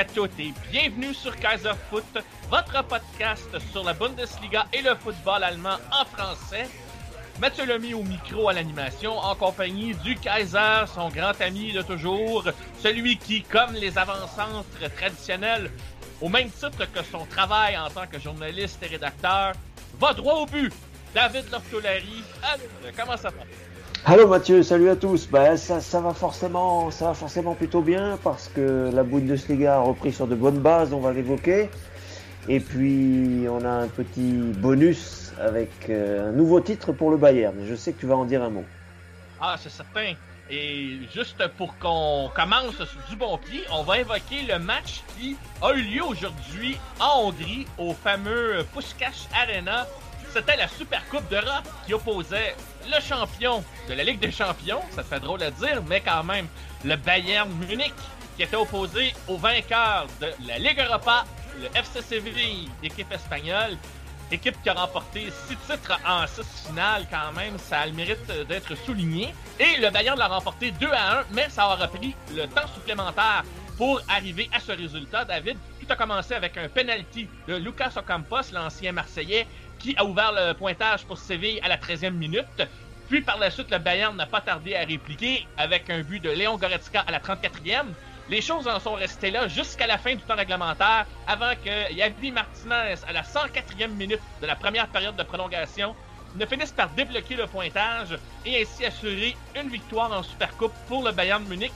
[0.00, 0.04] À
[0.38, 2.06] et bienvenue sur Kaiser Foot,
[2.48, 6.66] votre podcast sur la Bundesliga et le football allemand en français.
[7.38, 12.48] Mathieu Lamy au micro à l'animation en compagnie du Kaiser, son grand ami de toujours,
[12.82, 15.70] celui qui, comme les avant-centres traditionnels,
[16.22, 19.52] au même titre que son travail en tant que journaliste et rédacteur,
[19.98, 20.72] va droit au but.
[21.14, 22.24] David Lortolari,
[22.96, 23.42] comment ça va?
[24.06, 25.28] Allô Mathieu, salut à tous.
[25.28, 30.10] Bah, ça, va forcément, ça va forcément plutôt bien parce que la Bundesliga a repris
[30.10, 31.68] sur de bonnes bases, on va l'évoquer.
[32.48, 37.54] Et puis on a un petit bonus avec euh, un nouveau titre pour le Bayern.
[37.68, 38.64] Je sais que tu vas en dire un mot.
[39.38, 40.14] Ah, c'est certain.
[40.48, 45.72] Et juste pour qu'on commence du bon pied, on va évoquer le match qui a
[45.74, 49.86] eu lieu aujourd'hui en Hongrie au fameux Puskás Arena
[50.32, 52.54] c'était la Super Coupe d'Europe qui opposait
[52.86, 56.46] le champion de la Ligue des Champions, ça fait drôle à dire, mais quand même,
[56.84, 57.92] le Bayern Munich,
[58.36, 61.24] qui était opposé au vainqueur de la Ligue Europa,
[61.60, 62.70] le FC Séville,
[63.10, 63.76] espagnole,
[64.30, 68.24] équipe qui a remporté six titres en six finales quand même, ça a le mérite
[68.48, 69.34] d'être souligné.
[69.58, 73.44] Et le Bayern l'a remporté 2 à 1, mais ça aura pris le temps supplémentaire
[73.76, 75.56] pour arriver à ce résultat, David.
[75.80, 79.46] Tout a commencé avec un penalty de Lucas Ocampos, l'ancien Marseillais,
[79.80, 82.62] qui a ouvert le pointage pour Séville à la 13e minute.
[83.08, 86.30] Puis par la suite, le Bayern n'a pas tardé à répliquer avec un but de
[86.30, 87.86] Léon Goretzka à la 34e.
[88.28, 92.30] Les choses en sont restées là jusqu'à la fin du temps réglementaire avant que Yavi
[92.30, 95.96] Martinez, à la 104e minute de la première période de prolongation,
[96.36, 98.16] ne finisse par débloquer le pointage
[98.46, 101.72] et ainsi assurer une victoire en Supercoupe pour le Bayern Munich.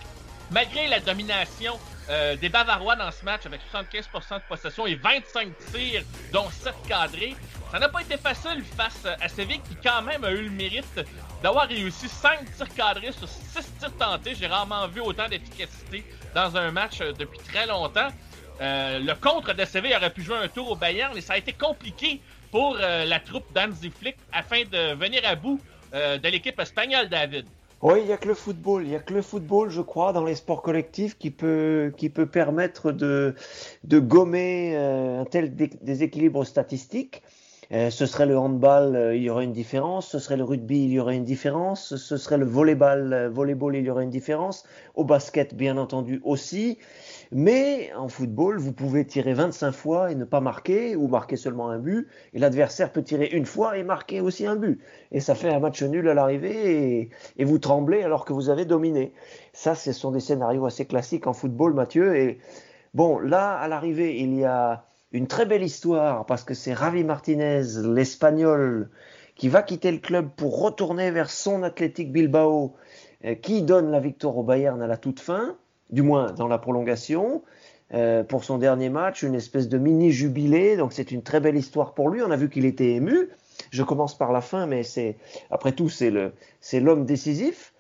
[0.53, 1.77] Malgré la domination
[2.11, 6.75] euh, des Bavarois dans ce match avec 75% de possession et 25 tirs, dont 7
[6.87, 7.35] cadrés.
[7.75, 11.01] Ça n'a pas été facile face à Séville qui quand même a eu le mérite
[11.43, 14.37] d'avoir réussi 5 tirs cadrés sur 6 tirs tentés.
[14.37, 16.05] J'ai rarement vu autant d'efficacité
[16.37, 18.11] dans un match euh, depuis très longtemps.
[18.61, 21.37] Euh, le contre de Séville aurait pu jouer un tour au Bayern et ça a
[21.37, 22.21] été compliqué
[22.53, 25.61] pour la troupe d'Anzi Flick afin de venir à bout
[25.93, 27.47] de l'équipe espagnole, David.
[27.85, 28.85] Oui, il n'y a que le football.
[28.85, 32.09] Il n'y a que le football, je crois, dans les sports collectifs qui peut, qui
[32.09, 33.35] peut permettre de,
[33.85, 37.23] de gommer euh, un tel déséquilibre statistique.
[37.73, 40.09] Euh, ce serait le handball, euh, il y aurait une différence.
[40.09, 41.97] Ce serait le rugby, il y aurait une différence.
[41.97, 44.65] Ce serait le volleyball, volleyball, il y aurait une différence.
[44.95, 46.79] Au basket, bien entendu, aussi.
[47.33, 51.69] Mais en football, vous pouvez tirer 25 fois et ne pas marquer, ou marquer seulement
[51.69, 54.81] un but, et l'adversaire peut tirer une fois et marquer aussi un but.
[55.11, 58.65] Et ça fait un match nul à l'arrivée, et, vous tremblez alors que vous avez
[58.65, 59.13] dominé.
[59.53, 62.17] Ça, ce sont des scénarios assez classiques en football, Mathieu.
[62.17, 62.39] Et
[62.95, 67.05] bon, là, à l'arrivée, il y a une très belle histoire, parce que c'est Ravi
[67.05, 68.91] Martinez, l'Espagnol,
[69.37, 72.75] qui va quitter le club pour retourner vers son Athletic Bilbao,
[73.25, 75.57] euh, qui donne la victoire au Bayern à la toute fin
[75.91, 77.43] du moins dans la prolongation.
[77.93, 80.77] Euh, pour son dernier match, une espèce de mini jubilé.
[80.77, 82.21] Donc c'est une très belle histoire pour lui.
[82.23, 83.29] On a vu qu'il était ému.
[83.71, 85.17] Je commence par la fin, mais c'est
[85.50, 86.11] après tout c'est
[86.81, 87.73] l'homme décisif.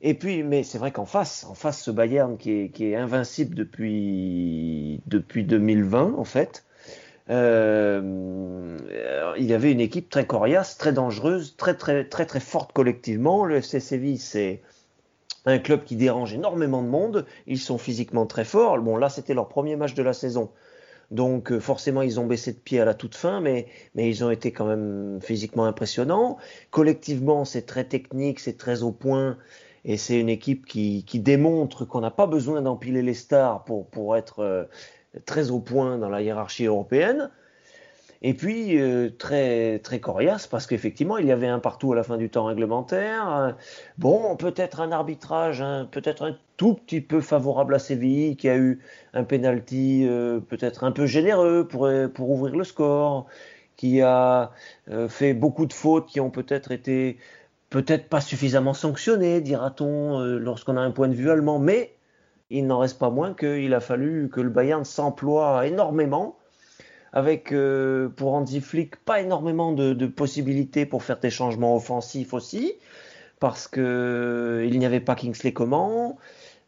[0.00, 3.54] Et puis, mais c'est vrai qu'en face, en face, ce Bayern qui qui est invincible
[3.54, 6.65] depuis depuis 2020 en fait.
[7.28, 8.78] Euh,
[9.36, 13.44] il y avait une équipe très coriace, très dangereuse, très très très très forte collectivement.
[13.44, 14.62] Le FC Séville, c'est
[15.44, 17.26] un club qui dérange énormément de monde.
[17.46, 18.78] Ils sont physiquement très forts.
[18.78, 20.50] Bon, là, c'était leur premier match de la saison.
[21.10, 24.24] Donc euh, forcément, ils ont baissé de pied à la toute fin, mais, mais ils
[24.24, 26.38] ont été quand même physiquement impressionnants.
[26.70, 29.38] Collectivement, c'est très technique, c'est très au point,
[29.84, 33.86] et c'est une équipe qui, qui démontre qu'on n'a pas besoin d'empiler les stars pour,
[33.86, 34.64] pour être euh,
[35.24, 37.30] très au point dans la hiérarchie européenne.
[38.22, 42.02] Et puis euh, très très coriace parce qu'effectivement il y avait un partout à la
[42.02, 43.54] fin du temps réglementaire.
[43.98, 48.80] bon, peut-être un arbitrage, peut-être un tout petit peu favorable à Séville qui a eu
[49.12, 53.26] un penalty euh, peut-être un peu généreux pour pour ouvrir le score,
[53.76, 54.52] qui a
[54.90, 57.18] euh, fait beaucoup de fautes qui ont peut-être été
[57.68, 61.95] peut-être pas suffisamment sanctionnées, dira-t-on, lorsqu'on a un point de vue allemand, mais
[62.50, 66.36] il n'en reste pas moins qu'il a fallu que le Bayern s'emploie énormément
[67.16, 72.74] avec euh, pour Hansi Flick pas énormément de, possibilités pour faire des changements offensifs aussi,
[73.40, 76.16] parce que euh, il n'y avait pas Kingsley Coman,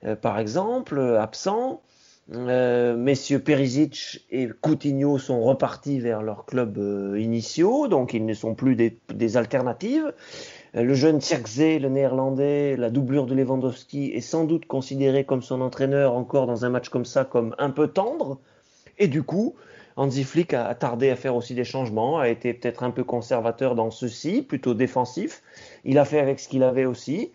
[0.05, 1.83] euh, par exemple, absent.
[2.29, 6.79] messieurs Perisic et Coutinho sont repartis vers leurs clubs
[7.19, 10.15] initiaux, donc ils ne sont plus des, alternatives.
[10.81, 15.61] Le jeune Tjerkze, le néerlandais, la doublure de Lewandowski, est sans doute considéré comme son
[15.61, 18.39] entraîneur encore dans un match comme ça comme un peu tendre.
[18.97, 19.57] Et du coup,
[19.97, 23.75] Hansi Flick a, tardé à faire aussi des changements, a été peut-être un peu conservateur
[23.75, 25.43] dans ceci, plutôt défensif.
[25.85, 27.33] Il a fait avec ce qu'il avait aussi.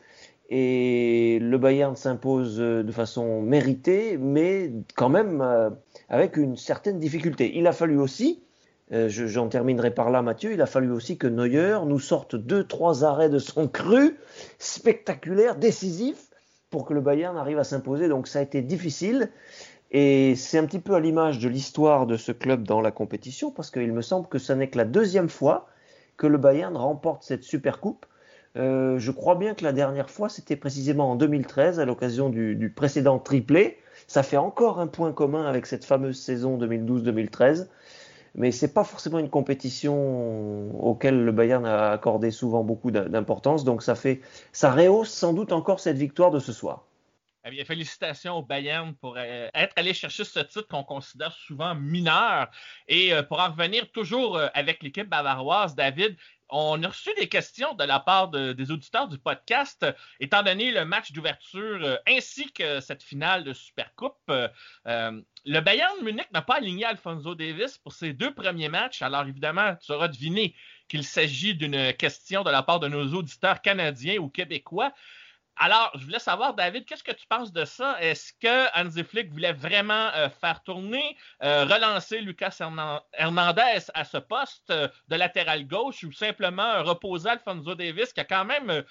[0.50, 5.69] Et le Bayern s'impose de façon méritée, mais quand même euh,
[6.07, 7.51] avec une certaine difficulté.
[7.56, 8.43] Il a fallu aussi,
[8.94, 12.63] euh, j'en terminerai par là Mathieu, il a fallu aussi que Neuer nous sorte deux,
[12.63, 14.18] trois arrêts de son cru,
[14.60, 16.30] spectaculaires, décisifs,
[16.69, 18.07] pour que le Bayern arrive à s'imposer.
[18.07, 19.30] Donc ça a été difficile.
[19.92, 23.51] Et c'est un petit peu à l'image de l'histoire de ce club dans la compétition,
[23.51, 25.68] parce qu'il me semble que ce n'est que la deuxième fois
[26.18, 28.06] que le Bayern remporte cette Super Coupe.
[28.56, 32.72] Euh, je crois bien que la dernière fois, c'était précisément en 2013, à l'occasion du,
[32.75, 33.78] précédent triplé.
[34.07, 37.68] Ça fait encore un point commun avec cette fameuse saison 2012-2013.
[38.36, 43.64] Mais c'est pas forcément une compétition auquel le Bayern a accordé souvent beaucoup d'importance.
[43.64, 44.22] Donc ça fait,
[44.52, 46.84] ça rehausse sans doute encore cette victoire de ce soir.
[47.46, 51.76] Eh bien, félicitations au Bayern pour euh, être allé chercher ce titre qu'on considère souvent
[51.76, 52.50] mineur.
[52.88, 56.16] Et euh, pour en revenir toujours euh, avec l'équipe bavaroise, David,
[56.50, 59.86] on a reçu des questions de la part des auditeurs du podcast,
[60.19, 64.31] étant donné le match d'ouverture ainsi que cette finale de Supercoupe.
[64.86, 69.01] le Bayern Munich n'a pas aligné Alfonso Davis pour ses deux premiers matchs.
[69.01, 70.56] Alors évidemment, tu auras deviné
[70.88, 74.94] qu'il s'agit d'une question de la part de nos auditeurs canadiens ou québécois.
[75.58, 78.02] Alors, je voulais savoir, David, qu'est-ce que tu penses de ça?
[78.02, 82.58] Est-ce que Hansi Flick voulait vraiment euh, faire tourner, euh, relancer Lucas
[83.14, 88.26] Hernandez à ce poste euh, de latéral gauche ou simplement reposer Alfonso Davis qui a
[88.26, 88.84] quand même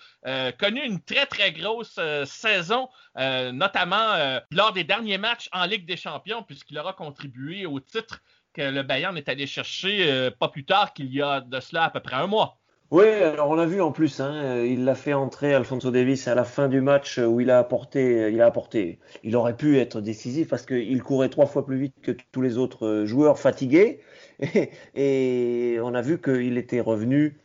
[0.58, 6.42] connu une très, très grosse saison, notamment lors des derniers matchs en Ligue des Champions,
[6.42, 8.20] puisqu'il aura contribué au titre
[8.52, 11.90] que le Bayern est allé chercher pas plus tard qu'il y a de cela à
[11.90, 12.61] peu près un mois?
[12.92, 16.34] Oui, alors on l'a vu en plus, hein, il l'a fait entrer Alfonso Davis à
[16.34, 20.02] la fin du match où il a apporté, il a apporté, il aurait pu être
[20.02, 24.00] décisif parce qu'il courait trois fois plus vite que tous les autres joueurs fatigués
[24.94, 27.38] et, on a vu qu'il était revenu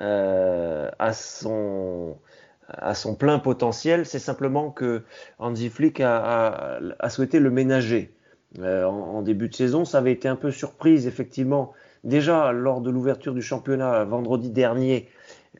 [0.00, 2.16] euh, à son
[2.68, 4.06] à son plein potentiel.
[4.06, 5.02] C'est simplement que
[5.40, 8.14] Hansi Flick a, a, souhaité le ménager.
[8.60, 11.72] Euh, en, début de saison, ça avait été un peu surprise effectivement
[12.04, 15.08] déjà lors de l'ouverture du championnat vendredi dernier,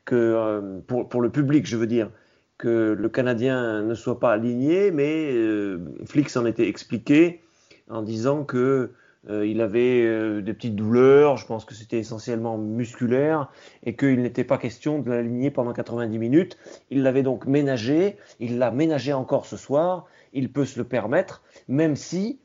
[0.05, 2.11] que euh, pour, le public, je veux dire,
[2.58, 7.43] que le Canadien ne soit pas aligné, mais euh, Flick s'en était expliqué
[7.88, 8.93] en disant que
[9.31, 13.50] euh, il avait des petites douleurs, je pense que c'était essentiellement musculaire,
[13.82, 16.59] et qu'il n'était pas question de l'aligner pendant 90 minutes.
[16.90, 21.42] Il l'avait donc ménagé, il l'a ménagé encore ce soir, il peut se le permettre,
[21.69, 22.38] même si,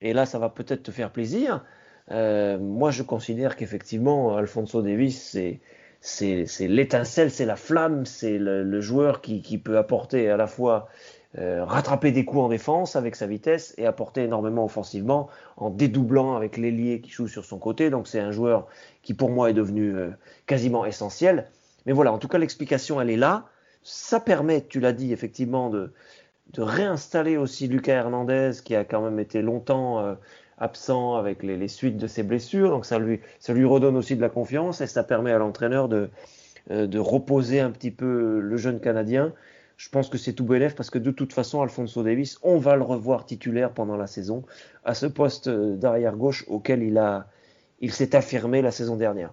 [0.00, 1.62] et là ça va peut-être te faire plaisir,
[2.10, 5.36] euh, moi, je considère qu'effectivement, Alfonso Davis,
[6.00, 10.88] c'est l'étincelle, c'est la flamme, c'est le, joueur qui, peut apporter à la fois
[11.38, 16.36] euh, rattraper des coups en défense avec sa vitesse et apporter énormément offensivement en dédoublant
[16.36, 17.88] avec l'ailier qui joue sur son côté.
[17.88, 18.66] Donc c'est un joueur
[19.02, 20.10] qui pour moi est devenu euh,
[20.46, 21.48] quasiment essentiel.
[21.86, 23.46] Mais voilà, en tout cas l'explication elle est là.
[23.82, 25.92] Ça permet, tu l'as dit effectivement, de,
[26.52, 30.16] de réinstaller aussi Lucas Hernandez qui a quand même été longtemps
[30.58, 32.70] absent avec les, suites de ses blessures.
[32.70, 35.88] Donc ça lui, ça lui redonne aussi de la confiance et ça permet à l'entraîneur
[35.88, 36.10] de,
[36.70, 39.32] euh, de reposer un petit peu le jeune Canadien.
[39.76, 42.76] Je pense que c'est tout bénéf parce que de toute façon, Alfonso Davis, on va
[42.76, 44.44] le revoir titulaire pendant la saison
[44.84, 47.26] à ce poste d'arrière gauche auquel il a,
[47.80, 49.32] il s'est affirmé la saison dernière.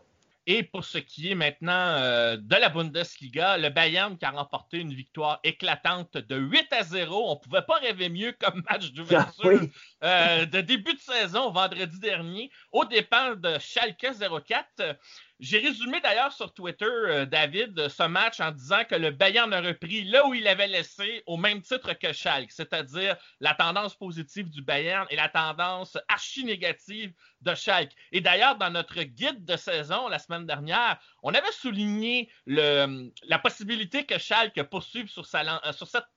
[0.51, 4.79] Et pour ce qui est maintenant euh, de la Bundesliga, le Bayern qui a remporté
[4.79, 7.29] une victoire éclatante de 8 à 0.
[7.29, 9.61] On ne pouvait pas rêver mieux comme match d'ouverture
[10.01, 14.07] ah euh, de début de saison vendredi dernier, au départ de Schalke
[14.47, 14.97] 04.
[15.39, 19.61] J'ai résumé d'ailleurs sur Twitter, euh, David, ce match en disant que le Bayern a
[19.61, 24.49] repris là où il avait laissé au même titre que Schalke, c'est-à-dire la tendance positive
[24.49, 27.93] du Bayern et la tendance archi négative de Schalke.
[28.11, 34.05] Et d'ailleurs, dans notre guide de saison la semaine dernière, on avait souligné la possibilité
[34.05, 36.07] que Schalke poursuive sur, sa, sur cette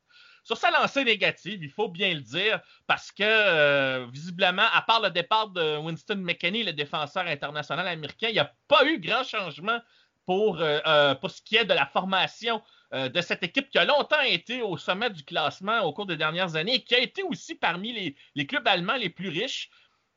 [0.43, 5.01] sur sa lancée négative, il faut bien le dire, parce que euh, visiblement, à part
[5.01, 9.25] le départ de Winston McKenney, le défenseur international américain, il n'y a pas eu grand
[9.25, 9.81] changement
[10.27, 12.63] pour, euh, euh, pour ce qui est de la formation
[12.95, 16.57] de cette équipe qui a longtemps été au sommet du classement au cours des dernières
[16.57, 19.71] années et qui a été aussi parmi les, les clubs allemands les plus riches.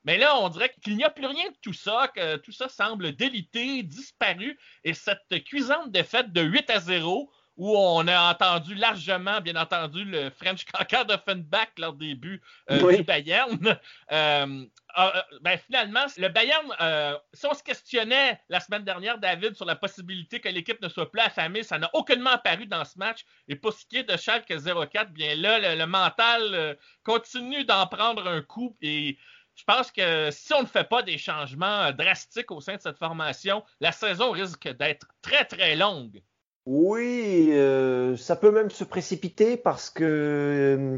[0.04, 2.68] Mais là, on dirait qu'il n'y a plus rien de tout ça, que tout ça
[2.68, 4.60] semble délité, disparu.
[4.84, 10.04] Et cette cuisante défaite de 8 à 0, où on a entendu largement, bien entendu,
[10.04, 13.80] le French Cancer d'Offenbach lors des buts euh, du Bayern.
[14.12, 14.66] Euh,
[14.98, 19.76] euh, ben, finalement, le Bayern, si on se questionnait la semaine dernière, David, sur la
[19.76, 23.26] possibilité que l'équipe ne soit plus affamée, ça n'a aucunement apparu dans ce match.
[23.48, 28.28] Et pour ce qui est de Schalke 04, bien là, le, mental continue d'en prendre
[28.28, 29.18] un coup et
[29.56, 32.98] je pense que si on ne fait pas des changements drastiques au sein de cette
[32.98, 36.22] formation, la saison risque d'être très, très longue.
[36.66, 40.98] Oui, euh, ça peut même se précipiter parce que euh,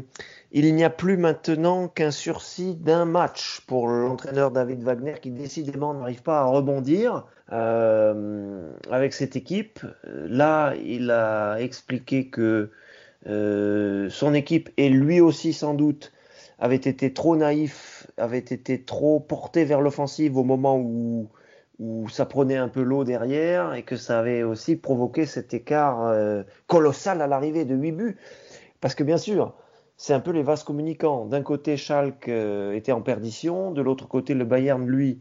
[0.50, 5.92] il n'y a plus maintenant qu'un sursis d'un match pour l'entraîneur David Wagner qui décidément
[5.92, 9.80] n'arrive pas à rebondir euh, avec cette équipe.
[10.04, 12.70] Là, il a expliqué que
[13.26, 16.12] son équipe et lui aussi sans doute
[16.58, 21.28] avait été trop naïf, avait été trop porté vers l'offensive au moment où
[21.78, 26.06] où ça prenait un peu l'eau derrière et que ça avait aussi provoqué cet écart
[26.06, 28.16] euh, colossal à l'arrivée de 8 buts.
[28.80, 29.54] Parce que bien sûr,
[29.96, 31.26] c'est un peu les vases communicants.
[31.26, 35.20] D'un côté, Schalke euh, était en perdition, de l'autre côté, le Bayern, lui,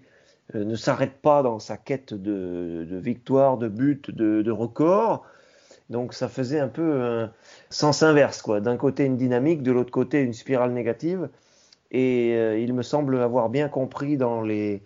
[0.56, 5.26] euh, ne s'arrête pas dans sa quête de, de victoire, de but, de, de record.
[5.90, 7.32] Donc ça faisait un peu un
[7.70, 8.62] sens inverse, quoi.
[8.62, 11.30] D'un côté une dynamique, de l'autre côté une spirale négative.
[11.92, 14.84] Et il me semble avoir bien compris dans les,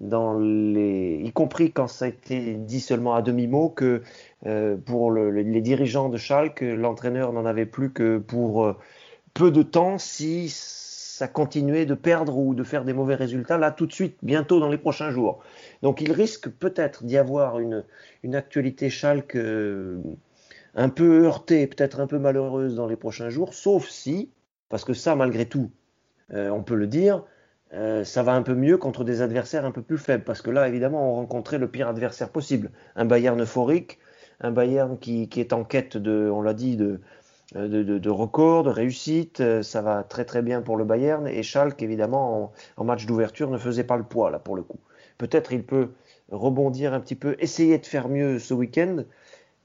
[0.00, 4.02] dans les, y compris quand ça a été dit seulement à demi-mot, que
[4.46, 8.76] euh, pour le, les dirigeants de Schalke, l'entraîneur n'en avait plus que pour euh,
[9.34, 13.70] peu de temps si ça continuait de perdre ou de faire des mauvais résultats là
[13.70, 15.42] tout de suite, bientôt dans les prochains jours.
[15.82, 17.84] Donc il risque peut-être d'y avoir une,
[18.24, 20.02] une actualité Schalke euh,
[20.74, 24.30] un peu heurtée, peut-être un peu malheureuse dans les prochains jours, sauf si,
[24.68, 25.70] parce que ça malgré tout,
[26.30, 27.22] on peut le dire,
[27.74, 30.24] euh, ça va un peu mieux contre des adversaires un peu plus faibles.
[30.24, 32.70] Parce que là, évidemment, on rencontrait le pire adversaire possible.
[32.96, 33.98] Un Bayern euphorique,
[34.40, 37.00] un Bayern qui, est en quête de, on l'a dit, de,
[37.54, 39.40] de, de, records, de réussite.
[39.40, 41.26] Euh, ça va très très bien pour le Bayern.
[41.26, 44.80] Et Schalke, évidemment, en, match d'ouverture, ne faisait pas le poids, là, pour le coup.
[45.18, 45.90] Peut-être il peut
[46.30, 49.04] rebondir un petit peu, essayer de faire mieux ce week-end.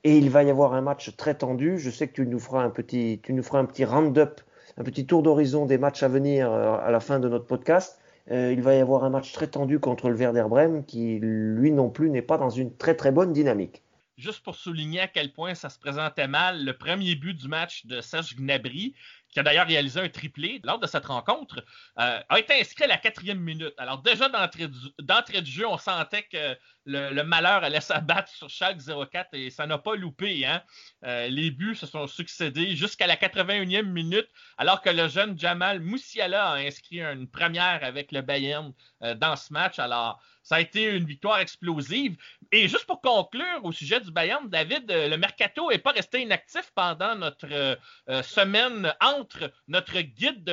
[0.03, 1.77] Et il va y avoir un match très tendu.
[1.77, 4.41] Je sais que tu nous feras un petit, tu nous feras un petit round-up
[4.79, 7.99] un petit tour d'horizon des matchs à venir euh, à la fin de notre podcast.
[8.31, 11.71] Euh, il va y avoir un match très tendu contre le Werder Bremen qui, lui
[11.71, 13.83] non plus, n'est pas dans une très très bonne dynamique.
[14.17, 17.85] Juste pour souligner à quel point ça se présentait mal, le premier but du match
[17.85, 18.93] de Serge Gnabry,
[19.31, 21.63] qui a d'ailleurs réalisé un triplé lors de cette rencontre,
[21.99, 23.73] euh, a été inscrit à la quatrième minute.
[23.77, 29.29] Alors déjà d'entrée de jeu, on sentait que le, malheur allait s'abattre sur chaque 04
[29.33, 30.45] et ça n'a pas loupé.
[30.45, 30.63] Hein?
[31.05, 35.79] Euh, les buts se sont succédés jusqu'à la 81e minute, alors que le jeune Jamal
[35.79, 39.77] Moussiala a inscrit une première avec le Bayern euh, dans ce match.
[39.77, 42.17] Alors, ça a été une victoire explosive.
[42.51, 46.71] Et juste pour conclure au sujet du Bayern, David, le mercato n'est pas resté inactif
[46.73, 47.77] pendant notre
[48.23, 50.43] semaine entre notre guide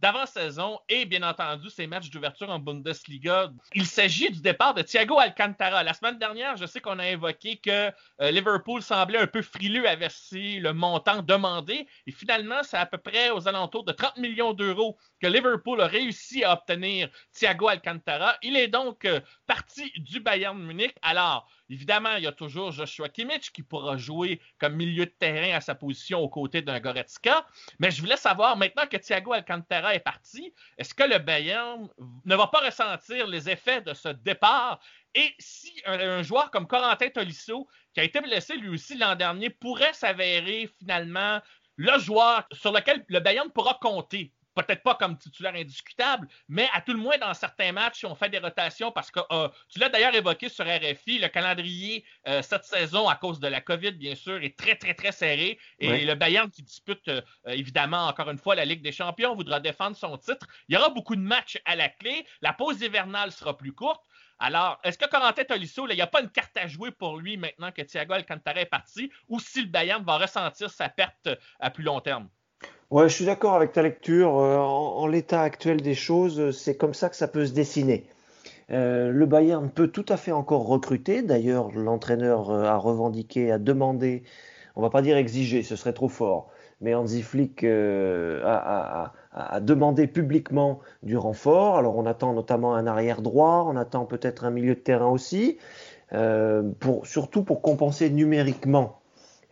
[0.00, 3.50] d'avant-saison et bien entendu ces matchs d'ouverture en Bundesliga.
[3.74, 7.56] Il s'agit du départ de Thiago Alcantara la semaine dernière, je sais qu'on a évoqué
[7.56, 11.86] que euh, Liverpool semblait un peu frileux à verser le montant demandé.
[12.06, 15.86] Et finalement, c'est à peu près aux alentours de 30 millions d'euros que Liverpool a
[15.86, 18.36] réussi à obtenir Thiago Alcantara.
[18.42, 20.94] Il est donc euh, parti du Bayern Munich.
[21.02, 25.56] Alors, Évidemment, il y a toujours Joshua Kimmich qui pourra jouer comme milieu de terrain
[25.56, 27.44] à sa position aux côtés d'un Goretzka.
[27.80, 31.88] Mais je voulais savoir, maintenant que Thiago Alcantara est parti, est-ce que le Bayern
[32.24, 34.78] ne va pas ressentir les effets de ce départ?
[35.14, 39.50] Et si un, joueur comme Corentin Tolisso, qui a été blessé lui aussi l'an dernier,
[39.50, 41.40] pourrait s'avérer finalement
[41.76, 44.32] le joueur sur lequel le Bayern pourra compter?
[44.56, 48.14] Peut-être pas comme titulaire indiscutable, mais à tout le moins dans certains matchs, si on
[48.14, 52.42] fait des rotations, parce que euh, tu l'as d'ailleurs évoqué sur RFI, le calendrier euh,
[52.42, 55.58] cette saison, à cause de la COVID, bien sûr, est très, très, très serré.
[55.78, 59.60] Et le Bayern qui dispute, euh, évidemment, encore une fois, la Ligue des Champions, voudra
[59.60, 60.46] défendre son titre.
[60.68, 62.26] Il y aura beaucoup de matchs à la clé.
[62.40, 64.02] La pause hivernale sera plus courte.
[64.38, 67.38] Alors, est-ce que Corentin Tolisso, il n'y a pas une carte à jouer pour lui
[67.38, 71.70] maintenant que Thiago Alcantara est parti, ou si le Bayern va ressentir sa perte à
[71.70, 72.28] plus long terme?
[72.92, 74.38] Ouais, je suis d'accord avec ta lecture.
[74.38, 78.06] Euh, en, l'état actuel des choses, c'est comme ça que ça peut se dessiner.
[78.70, 81.22] Euh, le Bayern peut tout à fait encore recruter.
[81.22, 84.22] D'ailleurs, l'entraîneur euh, a revendiqué, a demandé,
[84.76, 86.48] on va pas dire exiger, ce serait trop fort,
[86.80, 89.12] mais Hansi Flick a,
[89.60, 91.78] demandé publiquement du renfort.
[91.78, 95.58] Alors, on attend notamment un arrière droit, on attend peut-être un milieu de terrain aussi,
[97.04, 98.95] surtout pour compenser numériquement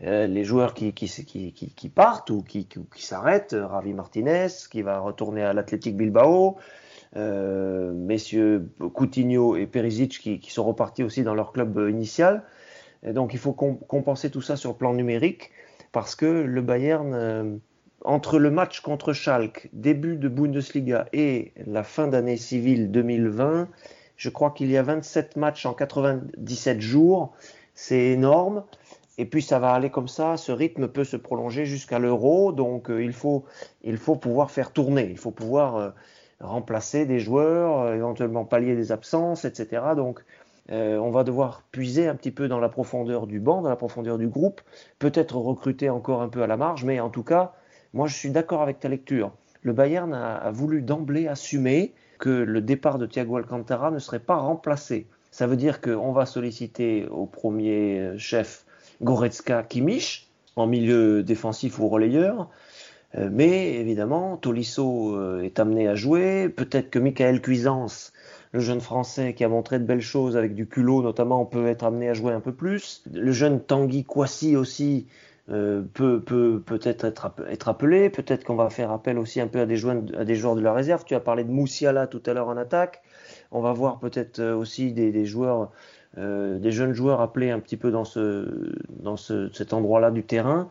[0.03, 0.93] euh, les joueurs qui,
[1.95, 6.57] partent ou qui, s'arrêtent, Ravi Martinez qui va retourner à l'Athletic Bilbao,
[7.17, 12.43] euh, messieurs Coutinho et Perisic qui, sont repartis aussi dans leur club initial.
[13.05, 15.53] donc il faut compenser tout ça sur le plan numérique
[15.95, 17.57] parce que le Bayern, euh,
[18.05, 23.69] entre le match contre Schalke, début de Bundesliga et la fin d'année civile 2020,
[24.17, 27.33] je crois qu'il y a 27 matchs en 97 jours.
[27.75, 28.65] C'est énorme.
[29.17, 32.91] Et puis ça va aller comme ça, ce rythme peut se prolonger jusqu'à l'euro, donc
[32.91, 33.45] euh, il, faut,
[33.83, 35.91] il faut pouvoir faire tourner, il faut pouvoir euh,
[36.41, 39.83] remplacer des joueurs, euh, éventuellement pallier des absences, etc.
[39.97, 40.25] Donc
[40.71, 44.17] on va devoir puiser un petit peu dans la profondeur du banc, dans la profondeur
[44.17, 44.63] du groupe,
[44.99, 47.53] peut-être recruter encore un peu à la marge, mais en tout cas,
[47.93, 49.31] moi je suis d'accord avec ta lecture.
[49.61, 54.21] Le Bayern a, a voulu d'emblée assumer que le départ de Thiago Alcantara ne serait
[54.21, 55.07] pas remplacé.
[55.31, 58.65] Ça veut dire qu'on va solliciter au premier chef
[59.03, 62.49] Goretzka, Kimmich en milieu défensif ou relayeur.
[63.17, 66.49] Euh, mais évidemment, Tolisso euh, est amené à jouer.
[66.49, 68.13] Peut-être que Michael Cuisance,
[68.53, 71.85] le jeune français qui a montré de belles choses avec du culot notamment, peut être
[71.85, 73.05] amené à jouer un peu plus.
[73.13, 75.07] Le jeune Tanguy Kouassi aussi
[75.51, 78.11] euh, peut peut peut-être être, être appelé.
[78.11, 81.05] Peut-être qu'on va faire appel aussi un peu à des, joueurs, de la réserve.
[81.05, 83.03] Tu as parlé de Moussiala tout à l'heure en attaque.
[83.53, 85.71] On va voir peut-être aussi des joueurs
[86.17, 90.23] euh, des jeunes joueurs appelés un petit peu dans, ce, dans ce, cet endroit-là du
[90.23, 90.69] terrain.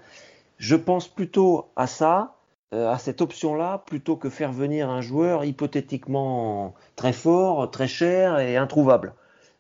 [0.58, 2.36] Je pense plutôt à ça,
[2.74, 8.40] euh, à cette option-là, plutôt que faire venir un joueur hypothétiquement très fort, très cher
[8.40, 9.14] et introuvable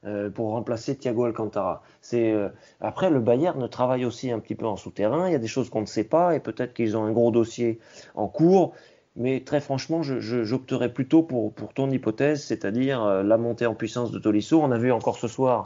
[0.05, 1.83] euh, pour remplacer Thiago Alcantara.
[1.99, 2.33] C'est
[2.79, 5.27] après le Bayern travaille aussi un petit peu en souterrain.
[5.27, 7.31] Il y a des choses qu'on ne sait pas et peut-être qu'ils ont un gros
[7.31, 7.79] dossier
[8.15, 8.73] en cours
[9.15, 14.19] mais très franchement, j'opterais plutôt pour, ton hypothèse, c'est-à-dire euh, la montée en puissance de
[14.19, 14.59] Tolisso.
[14.61, 15.63] On a vu encore ce soir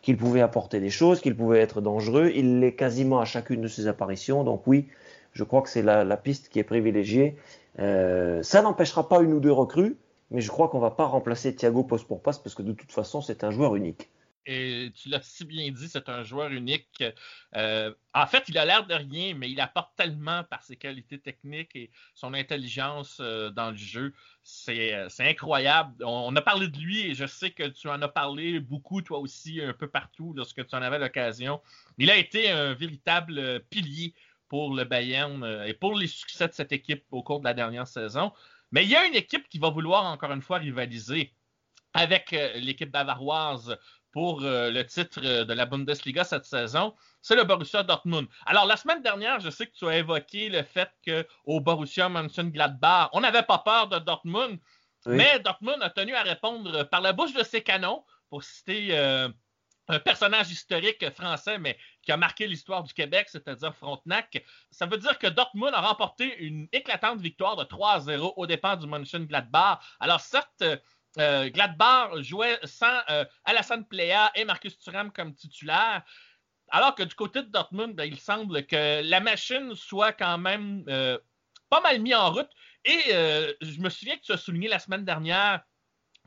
[0.00, 2.32] qu'il pouvait apporter des choses, qu'il pouvait être dangereux.
[2.34, 4.44] Il l'est quasiment à chacune de ses apparitions.
[4.44, 4.88] Donc oui,
[5.32, 7.36] je crois que c'est la, la, piste qui est privilégiée.
[7.78, 9.96] Euh, ça n'empêchera pas une ou deux recrues,
[10.30, 12.92] mais je crois qu'on va pas remplacer Thiago poste pour passe parce que de toute
[12.92, 14.08] façon, c'est un joueur unique.
[14.46, 17.02] Et tu l'as si bien dit, c'est un joueur unique.
[17.56, 21.18] Euh, en fait, il a l'air de rien, mais il apporte tellement par ses qualités
[21.18, 24.14] techniques et son intelligence euh, dans le jeu.
[24.68, 26.04] Euh, c'est incroyable.
[26.04, 29.18] On, a parlé de lui et je sais que tu en as parlé beaucoup, toi
[29.18, 31.60] aussi, un peu partout lorsque tu en avais l'occasion.
[31.98, 34.14] Il a été un véritable pilier
[34.48, 37.88] pour le Bayern et pour les succès de cette équipe au cours de la dernière
[37.88, 38.32] saison.
[38.70, 41.32] Mais il y a une équipe qui va vouloir encore une fois rivaliser
[41.94, 43.76] avec l'équipe bavaroise
[44.16, 48.26] pour euh, le titre euh, de la Bundesliga cette saison, c'est le Borussia Dortmund.
[48.46, 53.10] Alors, la semaine dernière, je sais que tu as évoqué le fait qu'au Borussia Mönchengladbach,
[53.12, 54.58] on n'avait pas peur de Dortmund,
[55.04, 59.28] mais Dortmund a tenu à répondre par la bouche de ses canons, pour citer euh,
[59.88, 64.42] un personnage historique français, mais qui a marqué l'histoire du Québec, c'est-à-dire Frontenac.
[64.70, 68.86] Ça veut dire que Dortmund a remporté une éclatante victoire de 3-0 au départ du
[68.86, 69.80] Mönchengladbach.
[70.00, 70.64] Alors, certes,
[71.18, 76.02] euh, Gladbach jouait sans euh, Alassane Plea et Marcus Thuram comme titulaire.
[76.70, 80.84] Alors que du côté de Dortmund, ben, il semble que la machine soit quand même
[80.88, 81.18] euh,
[81.70, 82.50] pas mal mise en route.
[82.84, 85.62] Et je me souviens que tu as souligné la semaine dernière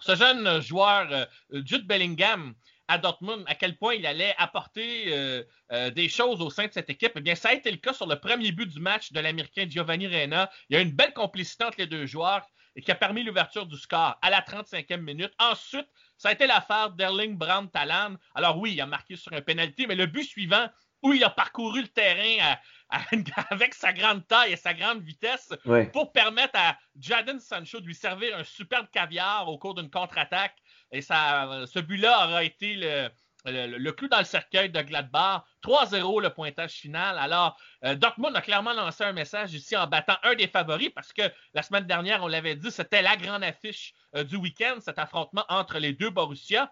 [0.02, 2.54] ce jeune joueur, Jude Bellingham,
[2.90, 7.14] à Dortmund, à quel point il allait apporter des choses au sein de cette équipe.
[7.16, 9.68] Eh bien, ça a été le cas sur le premier but du match de l'Américain
[9.70, 10.52] Giovanni Reina.
[10.70, 12.46] Il y a une belle complicité entre les deux joueurs
[12.80, 15.34] et qui a permis l'ouverture du score à la 35e minute.
[15.38, 15.88] Ensuite,
[16.18, 18.16] ça a été l'affaire d'Erling Brandt Talan.
[18.34, 20.66] Alors oui, il a marqué sur un penalty, mais le but suivant,
[21.04, 22.56] où il a parcouru le terrain
[23.50, 25.54] avec sa grande taille et sa grande vitesse
[25.92, 30.56] pour permettre à Jadon Sancho de lui servir un superbe caviar au cours d'une contre-attaque.
[30.94, 33.10] Et ça, ce but-là aura été le,
[33.46, 35.44] le, clou dans le cercueil de Gladbach.
[35.64, 37.18] 3-0 le pointage final.
[37.18, 41.14] Alors, euh, Dortmund a clairement lancé un message ici en battant un des favoris parce
[41.14, 41.24] que
[41.54, 45.46] la semaine dernière, on l'avait dit, c'était la grande affiche euh, du week-end, cet affrontement
[45.50, 46.72] entre les deux Borussia.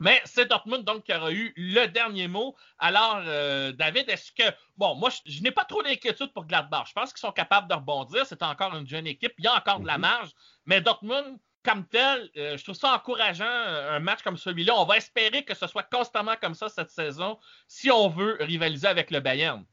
[0.00, 2.54] Mais c'est Dortmund donc qui aura eu le dernier mot.
[2.78, 4.44] Alors, euh, David, est-ce que.
[4.76, 6.86] Bon, moi, je, n'ai pas trop d'inquiétude pour Gladbach.
[6.88, 8.24] Je pense qu'ils sont capables de rebondir.
[8.24, 9.32] C'est encore une jeune équipe.
[9.38, 10.02] Il y a encore de la mhm.
[10.02, 10.30] marge.
[10.66, 14.72] Mais Dortmund, comme tel, je trouve ça encourageant, un match comme celui-là.
[14.76, 18.86] On va espérer que ce soit constamment comme ça cette saison si on veut rivaliser
[18.86, 19.64] avec le Bayern.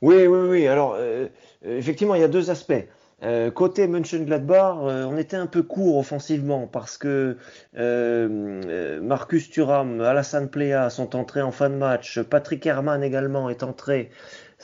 [0.00, 0.66] Oui, oui, oui.
[0.66, 0.98] Alors,
[1.62, 2.84] effectivement, il y a deux aspects.
[3.24, 7.38] Euh, côté Mönchengladbach, euh, on était un peu court offensivement parce que
[7.76, 13.62] euh, Marcus Thuram, Alassane Plea sont entrés en fin de match, Patrick Herman également est
[13.62, 14.10] entré.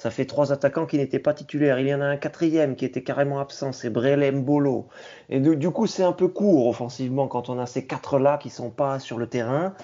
[0.00, 1.78] Ça fait trois attaquants qui n'étaient pas titulaires.
[1.78, 4.88] Il y en a un quatrième qui était carrément absent, c'est Brele Mbolo.
[5.28, 8.70] Et du, coup, c'est un peu court offensivement quand on a ces quatre-là qui sont
[8.70, 9.74] pas sur le terrain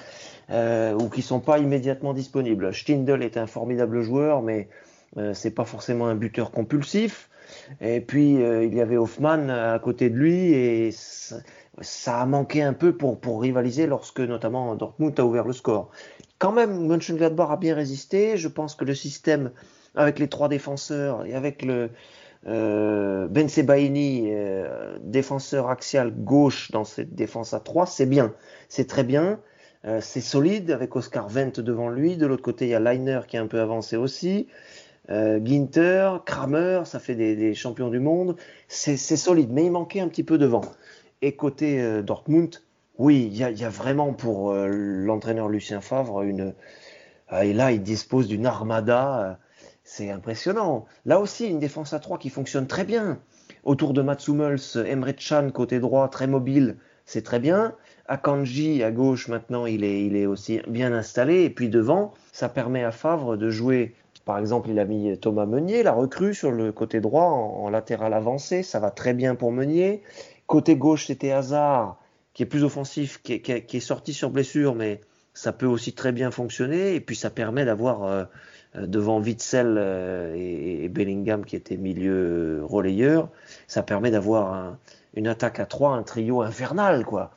[0.50, 2.72] ou qui sont pas immédiatement disponibles.
[2.72, 4.68] Stindl est un formidable joueur, mais
[5.34, 7.28] c'est pas forcément un buteur compulsif.
[7.82, 12.62] Et puis, euh, il y avait Hoffman à côté de lui et ça, a manqué
[12.62, 15.90] un peu pour, pour rivaliser lorsque notamment Dortmund a ouvert le score.
[16.38, 18.38] Quand même, Mönchengladbach a bien résisté.
[18.38, 19.50] Je pense que le système
[19.96, 21.90] avec les trois défenseurs et avec le
[22.46, 28.34] euh, Ben Sebaini, euh, défenseur axial gauche dans cette défense à trois, c'est bien.
[28.68, 29.40] C'est très bien.
[29.84, 32.16] Euh, c'est solide avec Oscar Wendt devant lui.
[32.16, 34.46] De l'autre côté, il y a Leiner qui est un peu avancé aussi.
[35.10, 38.36] Euh, Ginter, Kramer, ça fait des, champions du monde.
[38.68, 40.62] C'est solide, mais il manquait un petit peu de vent.
[41.22, 42.56] Et côté Dortmund,
[42.98, 46.54] oui, il y a, vraiment pour l'entraîneur Lucien Favre une.
[47.40, 49.38] et là, il dispose d'une armada.
[49.88, 50.84] C'est impressionnant.
[51.04, 53.20] Là aussi, une défense à 3 qui fonctionne très bien.
[53.62, 57.74] Autour de Mats Emre Can côté droit, très mobile, c'est très bien.
[58.08, 61.44] Akanji à gauche, maintenant, il est, il est aussi bien installé.
[61.44, 63.94] Et puis devant, ça permet à Favre de jouer
[64.24, 68.12] par exemple, il a mis Thomas Meunier, la recrue, sur le côté droit en, latéral
[68.12, 68.64] avancé.
[68.64, 70.02] Ça va très bien pour Meunier.
[70.48, 71.96] Côté gauche, c'était Hazard,
[72.34, 75.00] qui est plus offensif, qui est, sorti sur blessure, mais
[75.32, 76.96] ça peut aussi très bien fonctionner.
[76.96, 78.24] Et puis, ça permet d'avoir euh,
[78.80, 83.28] devant Witzel euh, et, Bellingham, qui était milieu relayeur,
[83.66, 84.76] ça permet d'avoir
[85.14, 87.30] une attaque à trois, un trio infernal, quoi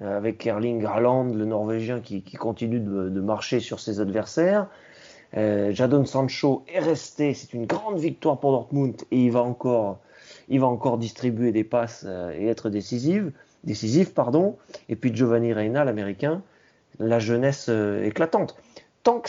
[0.00, 4.68] avec Erling Haaland, le Norvégien, qui, continue de, marcher sur ses adversaires.
[5.36, 9.98] Euh, Jadon Sancho est resté, c'est une grande victoire pour Dortmund et il va encore,
[10.48, 13.24] il va encore distribuer des passes euh, et être décisif,
[13.64, 14.56] décisif pardon.
[14.88, 16.42] Et puis Giovanni Reina, l'américain,
[16.98, 18.56] la jeunesse euh, éclatante.
[19.08, 19.20] Tant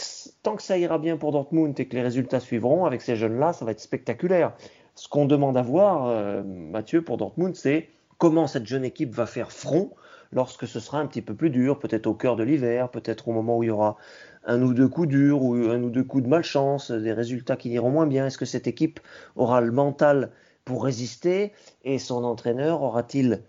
[0.57, 3.63] que, ça ira bien pour Dortmund et que les résultats suivront avec ces jeunes-là, ça
[3.63, 4.51] va être spectaculaire.
[4.95, 7.87] Ce qu'on demande à voir, Mathieu, pour Dortmund, c'est
[8.17, 9.91] comment cette jeune équipe va faire front
[10.33, 13.31] lorsque ce sera un petit peu plus dur, peut-être au cœur de l'hiver, peut-être au
[13.31, 13.95] moment où il y aura
[14.43, 17.69] un ou deux coups durs ou un ou deux coups de malchance, des résultats qui
[17.69, 18.99] iront moins bien Est-ce que cette équipe
[19.37, 20.31] aura le mental
[20.65, 21.53] pour résister
[21.85, 23.43] et son entraîneur aura-t-il,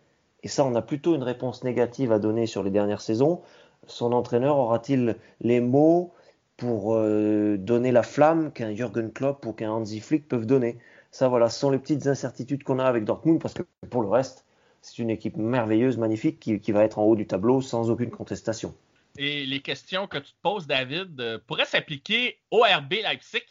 [0.45, 3.41] et ça on a plutôt une réponse négative à donner sur les dernières saisons,
[3.89, 6.13] son entraîneur aura-t-il les mots
[6.61, 10.79] pour euh, donner la flamme qu'un Jürgen Klopp ou qu'un Hansi Flick peuvent donner.
[11.11, 14.09] Ça voilà, ce sont les petites incertitudes qu'on a avec Dortmund parce que pour le
[14.09, 14.45] reste,
[14.83, 18.75] c'est une équipe merveilleuse, magnifique qui va être en haut du tableau sans aucune contestation.
[19.19, 23.43] Et les questions que tu te poses, David, euh, pourraient s'appliquer au RB Leipzig,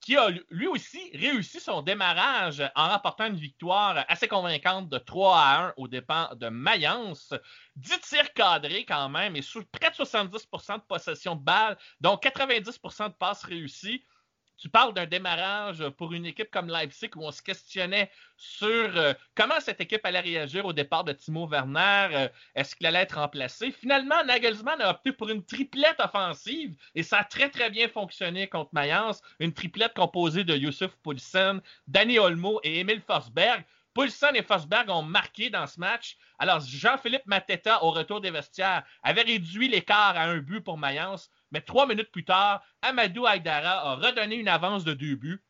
[0.00, 5.38] qui a lui aussi réussi son démarrage en remportant une victoire assez convaincante de 3
[5.38, 7.34] à 1 aux dépens de Mayence.
[7.76, 13.08] 10 tirs cadrés quand même et près de 70% de possession de balle, donc 90%
[13.08, 14.04] de passes réussies
[14.60, 19.14] tu parles d'un démarrage pour une équipe comme Leipzig où on se questionnait sur euh,
[19.34, 22.08] comment cette équipe allait réagir au départ de Timo Werner.
[22.12, 23.72] Euh, est-ce qu'il allait être remplacé?
[23.72, 28.48] Finalement, Nagelsmann a opté pour une triplette offensive et ça a très, très bien fonctionné
[28.48, 29.22] contre Mayence.
[29.38, 33.64] Une triplette composée de Youssef Poulsen, Danny Olmo et Emile Forsberg.
[33.94, 36.16] Poulsen et Forsberg ont marqué dans ce match.
[36.38, 41.30] Alors, Jean-Philippe Mateta, au retour des vestiaires, avait réduit l'écart à un but pour Mayence.
[41.50, 45.44] Mais trois minutes plus tard, Amadou Aïdara a redonné une avance de deux buts.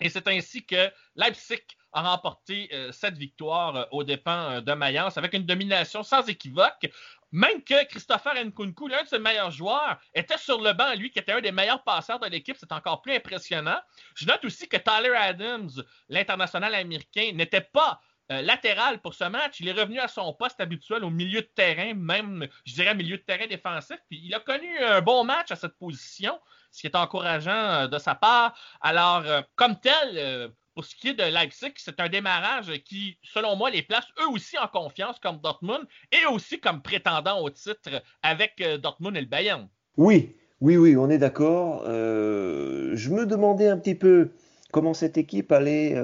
[0.00, 4.72] Et c'est ainsi que Leipzig a remporté euh, cette victoire euh, aux dépens euh, de
[4.74, 6.86] Mayence avec une domination sans équivoque.
[7.32, 11.18] Même que Christopher Nkunku, l'un de ses meilleurs joueurs, était sur le banc, lui, qui
[11.18, 12.56] était un des meilleurs passeurs de l'équipe.
[12.58, 13.78] C'est encore plus impressionnant.
[14.14, 15.70] Je note aussi que Tyler Adams,
[16.08, 18.00] l'international américain, n'était pas
[18.32, 19.60] euh, latéral pour ce match.
[19.60, 23.18] Il est revenu à son poste habituel au milieu de terrain, même, je dirais, milieu
[23.18, 23.98] de terrain défensif.
[24.08, 26.36] Puis il a connu un bon match à cette position,
[26.72, 28.58] ce qui est encourageant euh, de sa part.
[28.80, 33.54] Alors, euh, comme tel, pour ce qui est de Leipzig, c'est un démarrage qui, selon
[33.54, 38.02] moi, les place eux aussi en confiance comme Dortmund et aussi comme prétendant au titre
[38.24, 39.68] avec Dortmund et le Bayern.
[39.96, 41.84] Oui, oui, oui, on est d'accord.
[41.86, 44.32] je me demandais un petit peu
[44.72, 45.94] comment cette équipe allait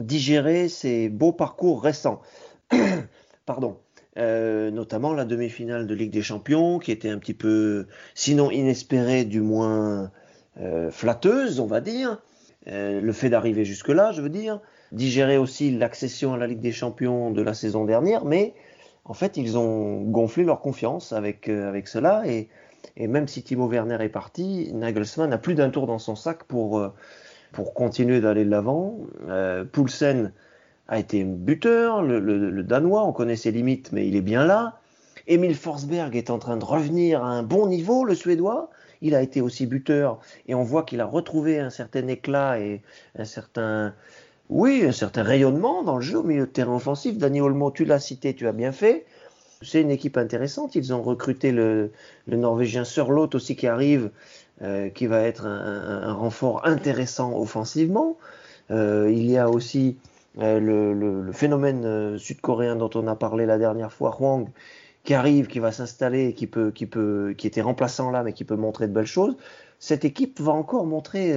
[0.00, 2.20] digérer ces beaux parcours récents.
[3.46, 3.78] Pardon.
[4.16, 9.24] Euh, notamment la demi-finale de Ligue des Champions, qui était un petit peu, sinon inespérée,
[9.24, 10.12] du moins
[10.60, 12.22] euh, flatteuse, on va dire.
[12.68, 14.60] Euh, le fait d'arriver jusque-là, je veux dire.
[14.92, 18.54] Digérer aussi l'accession à la Ligue des Champions de la saison dernière, mais
[19.04, 22.22] en fait, ils ont gonflé leur confiance avec, avec cela.
[22.26, 22.48] Et,
[22.96, 26.44] et, même si Timo Werner est parti, Nagelsmann a plus d'un tour dans son sac
[26.44, 26.92] pour,
[27.54, 28.98] pour continuer d'aller de l'avant.
[29.72, 30.32] Poulsen
[30.88, 34.80] a été buteur, le, Danois, on connaît ses limites, mais il est bien là.
[35.26, 38.70] Emile Forsberg est en train de revenir à un bon niveau, le Suédois.
[39.00, 42.82] Il a été aussi buteur et on voit qu'il a retrouvé un certain éclat et
[43.18, 43.94] un certain,
[44.50, 47.16] oui, un certain rayonnement dans le jeu au milieu de terrain offensif.
[47.16, 49.06] Dani Olmo, tu l'as cité, tu as bien fait.
[49.62, 50.74] C'est une équipe intéressante.
[50.74, 51.90] Ils ont recruté le,
[52.26, 54.10] Norvégien Sörlot aussi qui arrive,
[54.62, 58.16] euh, qui va être un, renfort intéressant offensivement.
[58.70, 59.96] Euh, il y a aussi
[60.38, 64.48] euh, le, phénomène sud-coréen dont on a parlé la dernière fois, Hwang,
[65.02, 68.44] qui arrive, qui va s'installer, qui peut, qui peut, qui était remplaçant là, mais qui
[68.44, 69.36] peut montrer de belles choses.
[69.80, 71.36] Cette équipe va encore montrer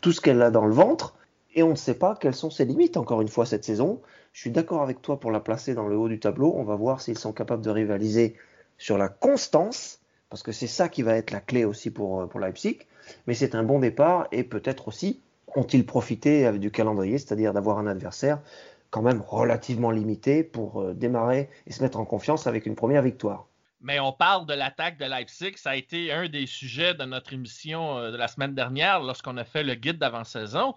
[0.00, 1.14] tout ce qu'elle a dans le ventre,
[1.54, 4.00] et on ne sait pas quelles sont ses limites encore une fois cette saison.
[4.32, 6.52] Je suis d'accord avec toi pour la placer dans le haut du tableau.
[6.56, 8.36] On va voir s'ils sont capables de rivaliser
[8.78, 9.97] sur la constance,
[10.30, 12.78] parce que c'est ça qui va être la clé aussi pour, pour Leipzig.
[13.26, 15.20] Mais c'est un bon départ et peut-être aussi
[15.56, 18.40] ont-ils profité du calendrier, c'est-à-dire d'avoir un adversaire
[18.90, 23.02] quand même relativement limité pour euh, démarrer et se mettre en confiance avec une première
[23.02, 23.46] victoire.
[23.80, 25.52] Mais on parle de l'attaque de Leipzig.
[25.56, 29.36] Ça a été un des sujets de notre émission euh, de la semaine dernière lorsqu'on
[29.36, 30.74] a fait le guide d'avant-saison.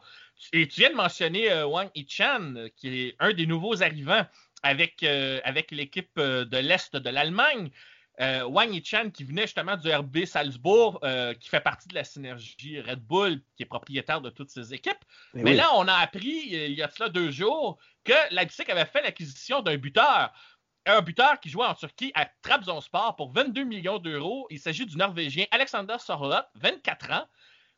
[0.53, 4.25] Et tu viens de mentionner euh, Wang Yichan, qui est un des nouveaux arrivants
[4.63, 5.03] avec,
[5.43, 7.71] avec l'équipe de l'Est de l'Allemagne.
[8.19, 12.03] Euh, Wang Yichan, qui venait justement du RB Salzbourg, euh, qui fait partie de la
[12.03, 15.03] synergie Red Bull, qui est propriétaire de toutes ses équipes.
[15.33, 19.01] Mais, là, on a appris, il y a cela deux jours, que Leipzig avait fait
[19.01, 20.31] l'acquisition d'un buteur.
[20.85, 24.47] Un buteur qui jouait en Turquie à Trabzonspor pour 22 millions d'euros.
[24.49, 27.27] Il s'agit du Norvégien Alexander Sorlot, 24 ans.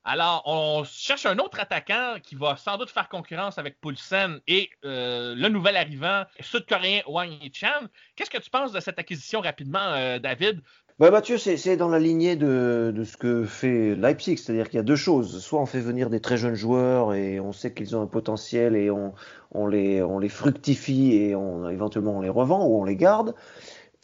[0.06, 4.70] Alors, on cherche un autre attaquant qui va sans doute faire concurrence avec Poulsen et
[4.84, 7.88] euh, le nouvel arrivant sud-coréen Wang Yichan.
[8.16, 10.60] Qu'est-ce que tu penses de cette acquisition rapidement, euh, David?
[11.00, 14.84] Ben Mathieu, c'est dans la lignée de, ce que fait Leipzig, c'est-à-dire qu'il y a
[14.84, 15.42] deux choses.
[15.42, 18.76] Soit on fait venir des très jeunes joueurs et on sait qu'ils ont un potentiel
[18.76, 22.96] et on, les, on les fructifie et on, éventuellement on les revend ou on les
[22.96, 23.34] garde.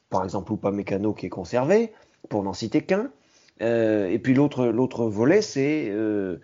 [0.10, 1.94] Par exemple, ou pas Mécano qui est conservé,
[2.28, 3.12] pour n'en citer qu'un.
[3.62, 6.39] Euh, et puis l'autre, l'autre volet, c'est euh,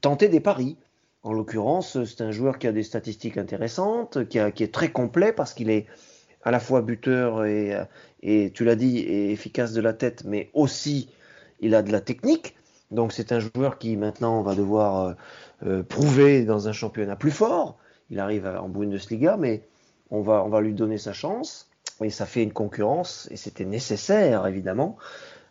[0.00, 0.76] tenter des paris.
[1.22, 5.52] En l'occurrence, c'est un joueur qui a des statistiques intéressantes, qui, est très complet parce
[5.52, 5.86] qu'il est
[6.42, 7.76] à la fois buteur et,
[8.54, 11.10] tu l'as dit, et efficace de la tête, mais aussi
[11.60, 12.56] il a de la technique.
[12.90, 15.14] Donc c'est un joueur qui maintenant va devoir
[15.66, 17.76] euh prouver dans un championnat plus fort.
[18.08, 19.62] Il arrive en Bundesliga, mais
[20.10, 21.68] on va, on va lui donner sa chance.
[22.02, 24.96] Et ça fait une concurrence, et c'était nécessaire évidemment,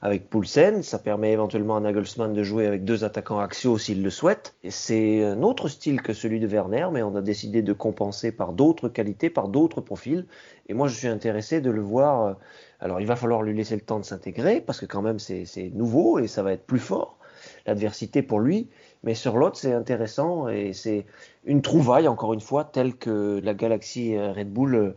[0.01, 0.83] avec Poulsen.
[0.83, 4.55] Ça permet éventuellement à Nagelsmann de jouer avec deux attaquants axiaux s'il le souhaite.
[4.69, 8.53] C'est un autre style que celui de Werner, mais on a décidé de compenser par
[8.53, 10.25] d'autres qualités, par d'autres profils.
[10.67, 12.25] Et moi, je suis intéressé de le voir.
[12.25, 12.33] Euh,
[12.79, 15.71] alors, il va falloir lui laisser le temps de s'intégrer parce que quand même, c'est
[15.73, 17.17] nouveau et ça va être plus fort.
[17.65, 18.67] L'adversité pour lui.
[19.03, 21.05] Mais sur l'autre, c'est intéressant et c'est
[21.45, 24.95] une trouvaille, encore une fois, telle que la galaxie euh, Red Bull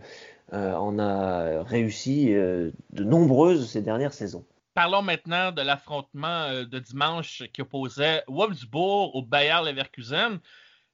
[0.53, 4.45] euh, en a réussi de nombreuses ces dernières saisons.
[4.75, 10.41] Parlons maintenant de l'affrontement euh, de dimanche qui opposait Wolfsburg au Bayer Leverkusen.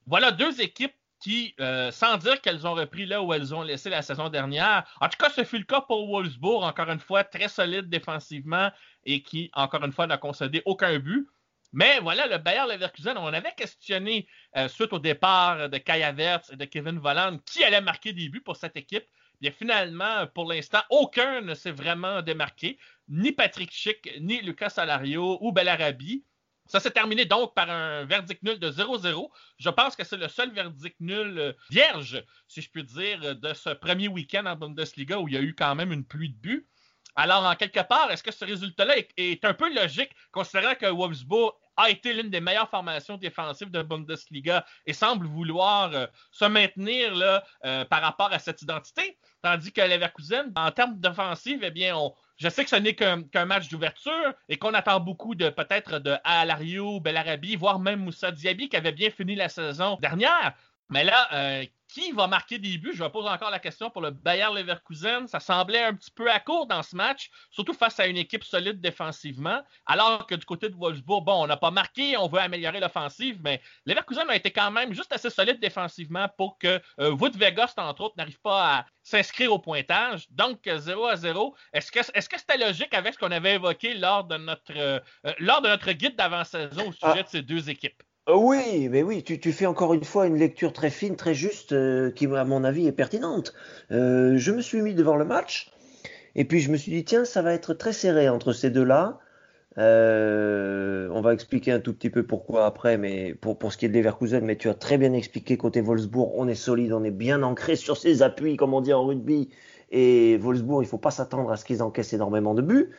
[0.06, 3.90] Voilà deux équipes qui, euh, sans dire qu'elles ont repris là où elles ont laissé
[3.90, 7.24] la saison dernière, en tout cas, ce fut le cas pour Wolfsburg, encore une fois,
[7.24, 8.70] très solide défensivement
[9.04, 11.28] et qui, encore une fois, n'a concédé aucun but.
[11.72, 16.50] Mais voilà, le Bayer Leverkusen, on avait questionné euh, suite au départ de Kai Havertz
[16.50, 19.04] et de Kevin Volland qui allait marquer des buts pour cette équipe.
[19.40, 25.38] Bien, finalement, pour l'instant, aucun ne s'est vraiment démarqué ni Patrick Schick, ni Lucas Salario
[25.40, 26.24] ou Bellarabi.
[26.66, 29.30] Ça s'est terminé donc par un verdict nul de 0-0.
[29.58, 33.54] Je pense que c'est le seul verdict nul euh, vierge, si je puis dire, de
[33.54, 36.36] ce premier week-end en Bundesliga où il y a eu quand même une pluie de
[36.36, 36.68] buts.
[37.14, 41.52] Alors, en quelque part, est-ce que ce résultat-là est, un peu logique, considérant que Wolfsburg
[41.76, 47.12] a été l'une des meilleures formations défensives de Bundesliga et semble vouloir euh, se maintenir
[47.64, 51.96] euh, par rapport à cette identité, tandis que Leverkusen, en termes d'offensive, eh bien,
[52.36, 56.16] je sais que ce n'est qu'un match d'ouverture et qu'on attend beaucoup de peut-être de
[56.24, 60.54] Alario, Belarabi, voire même Moussa Diaby qui avait bien fini la saison dernière.
[60.88, 62.92] Mais là, euh, qui va marquer des buts?
[62.94, 65.26] Je vais poser encore la question pour le Bayer Leverkusen.
[65.26, 68.44] Ça semblait un petit peu à court dans ce match, surtout face à une équipe
[68.44, 69.62] solide défensivement.
[69.86, 73.40] Alors que du côté de Wolfsburg, bon, on n'a pas marqué, on veut améliorer l'offensive,
[73.42, 77.36] mais Leverkusen a été quand même juste assez solide défensivement pour que euh, Wood
[77.78, 80.26] entre autres, n'arrive pas à s'inscrire au pointage.
[80.30, 81.54] Donc, 0 à 0.
[81.72, 85.00] Est-ce que est-ce que c'était logique avec ce qu'on avait évoqué lors de notre, euh,
[85.38, 87.22] lors de notre guide d'avant-saison au sujet ah.
[87.22, 88.02] de ces deux équipes?
[88.28, 91.72] Euh, oui, mais oui, tu, fais encore une fois une lecture très fine, très juste,
[91.72, 93.54] euh, qui, à mon avis, est pertinente.
[93.90, 95.72] Euh, je me suis mis devant le match
[96.34, 99.18] Et puis je me suis dit, tiens, ça va être très serré entre ces deux-là.
[99.76, 103.88] On va expliquer un tout petit peu pourquoi après, mais pour, pour ce qui est
[103.88, 107.10] de Leverkusen, mais tu as très bien expliqué côté Wolfsburg, on est solide, on est
[107.10, 109.50] bien ancré sur ses appuis, comme on dit en rugby.
[109.90, 112.90] Et Wolfsburg, il faut pas s'attendre à ce qu'ils encaissent énormément de buts.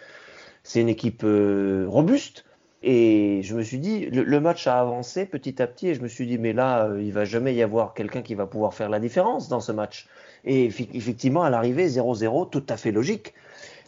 [0.63, 2.45] C'est une équipe robuste.
[2.81, 6.07] Et je me suis dit, le, match a avancé petit à petit, et je me
[6.07, 8.89] suis dit, mais là, euh, il va jamais y avoir quelqu'un qui va pouvoir faire
[8.89, 10.07] la différence dans ce match.
[10.45, 13.33] Et effectivement, à l'arrivée, 0-0, tout à fait logique.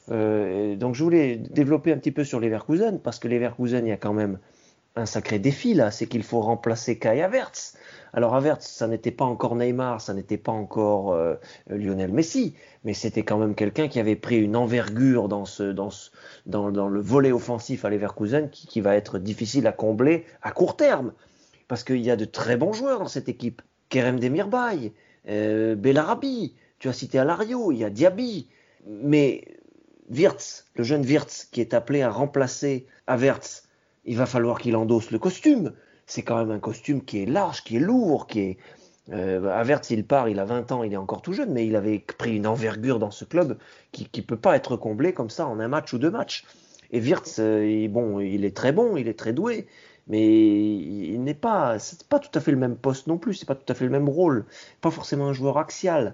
[0.09, 3.93] Euh, donc je voulais développer un petit peu sur Leverkusen, parce que Leverkusen, il y
[3.93, 4.39] a quand même
[4.95, 7.77] un sacré défi là, c'est qu'il faut remplacer Kai Havertz.
[8.13, 11.35] Alors Havertz, ça n'était pas encore Neymar, ça n'était pas encore euh,
[11.69, 16.89] Lionel Messi, mais c'était quand même quelqu'un qui avait pris une envergure dans, ce, dans,
[16.89, 21.13] le volet offensif à Leverkusen qui, qui, va être difficile à combler à court terme.
[21.69, 23.61] Parce qu'il y a de très bons joueurs dans cette équipe.
[23.87, 24.91] Kerem Demirbay,
[25.29, 25.75] euh,
[26.79, 28.49] tu as cité Alario, il y a Diaby.
[28.87, 29.45] Mais
[30.09, 33.69] Wirtz, le jeune Wirtz qui est appelé à remplacer Havertz,
[34.05, 35.73] il va falloir qu'il endosse le costume.
[36.05, 38.57] C'est quand même un costume qui est large, qui est lourd, qui est.
[39.11, 41.75] Euh, Havertz, il part, il a 20 ans, il est encore tout jeune, mais il
[41.75, 43.57] avait pris une envergure dans ce club
[43.91, 46.45] qui ne peut pas être comblé comme ça en un match ou deux matchs.
[46.91, 49.67] Et Wirtz, euh, bon, il est très bon, il est très doué,
[50.07, 53.47] mais il n'est pas, c'est pas tout à fait le même poste non plus, c'est
[53.47, 54.45] pas tout à fait le même rôle,
[54.81, 56.13] pas forcément un joueur axial.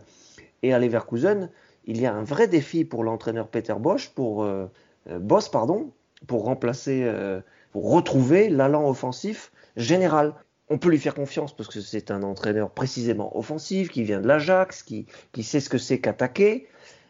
[0.64, 1.50] Et à Leverkusen,
[1.86, 4.68] il y a un vrai défi pour l'entraîneur Peter Bosch, pour euh,
[5.10, 5.20] euh
[5.52, 5.92] pardon,
[6.28, 7.42] pour remplacer, euh,
[7.86, 10.34] retrouver l'allant offensif général.
[10.70, 14.28] On peut lui faire confiance parce que c'est un entraîneur précisément offensif, qui vient de
[14.28, 16.68] l'Ajax, qui, qui, sait ce que c'est qu'attaquer.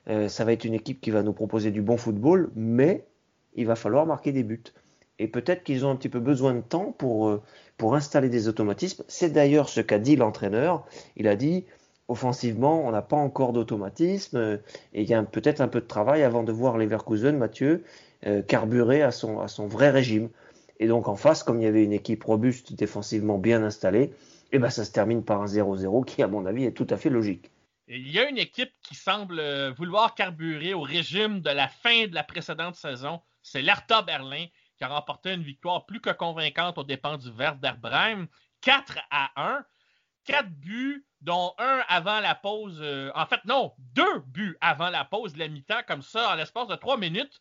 [0.10, 3.06] Euh, ça va être une équipe qui va nous proposer du bon football, mais
[3.56, 4.63] il va falloir marquer des buts.
[5.19, 7.41] Et peut-être qu'ils ont un petit peu besoin de temps pour, euh,
[7.77, 9.03] pour installer des automatismes.
[9.08, 10.86] C'est d'ailleurs ce qu'a dit l'entraîneur.
[11.15, 11.65] Il a dit,
[12.08, 14.58] offensivement, on n'a pas encore d'automatisme euh,
[14.93, 17.84] et il y a peut-être un peu de travail avant de voir Leverkusen, Mathieu,
[18.47, 20.30] carburer à son, à son vrai régime.
[20.80, 24.13] Et donc en face, comme il y avait une équipe robuste, défensivement bien installée,
[24.52, 26.98] eh ben ça se termine par un 0-0 qui, à mon avis, est tout à
[26.98, 27.52] fait logique.
[27.88, 29.42] Il y a une équipe qui semble
[29.78, 33.22] vouloir carburer au régime de la fin de la précédente saison.
[33.42, 34.46] C'est l'Hertha Berlin
[34.78, 38.28] qui a remporté une victoire plus que convaincante aux dépens du Werder Bremen,
[38.62, 39.66] 4 à 1.
[40.26, 42.80] Quatre buts, dont un avant la pause.
[42.82, 46.36] Euh, en fait, non, deux buts avant la pause de la mi-temps, comme ça, en
[46.36, 47.40] l'espace de trois minutes.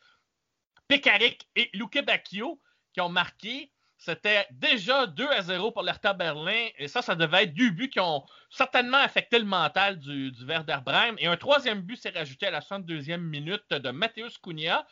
[0.86, 2.60] Pekarik et Luke Bacchio
[2.96, 3.70] qui ont marqué.
[3.98, 6.68] C'était déjà 2 à 0 pour l'Hertha Berlin.
[6.78, 10.44] Et ça, ça devait être deux buts qui ont certainement affecté le mental du, du
[10.46, 11.14] Werder Bremen.
[11.18, 14.86] Et un troisième but s'est rajouté à la 62e minute de Matthäus Cunha.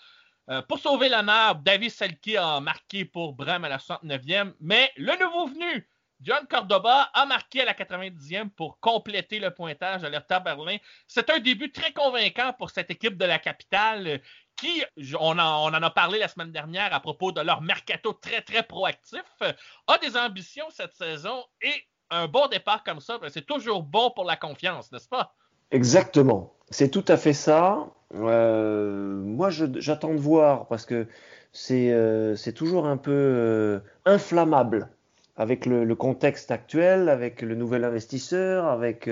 [0.51, 5.19] Euh, pour sauver l'honneur, David Selke a marqué pour Bram à la 69e, mais le
[5.19, 5.89] nouveau venu,
[6.21, 10.77] John Cordoba, a marqué à la 90e pour compléter le pointage à l'Hertha Berlin.
[11.07, 14.21] C'est un début très convaincant pour cette équipe de la capitale
[14.65, 14.83] qui,
[15.21, 19.25] on en, a parlé la semaine dernière à propos de leur mercato très, très proactif,
[19.43, 19.53] euh,
[19.87, 21.75] a des ambitions cette saison et
[22.11, 25.35] un bon départ comme ça, ben, c'est toujours bon pour la confiance, n'est-ce pas?
[25.71, 26.55] Exactement.
[26.71, 27.87] C'est tout à fait ça.
[28.15, 31.07] Euh, moi, j'attends de voir parce que
[31.53, 34.89] c'est euh, toujours un peu inflammable
[35.37, 39.11] avec le, contexte actuel, avec le nouvel investisseur, avec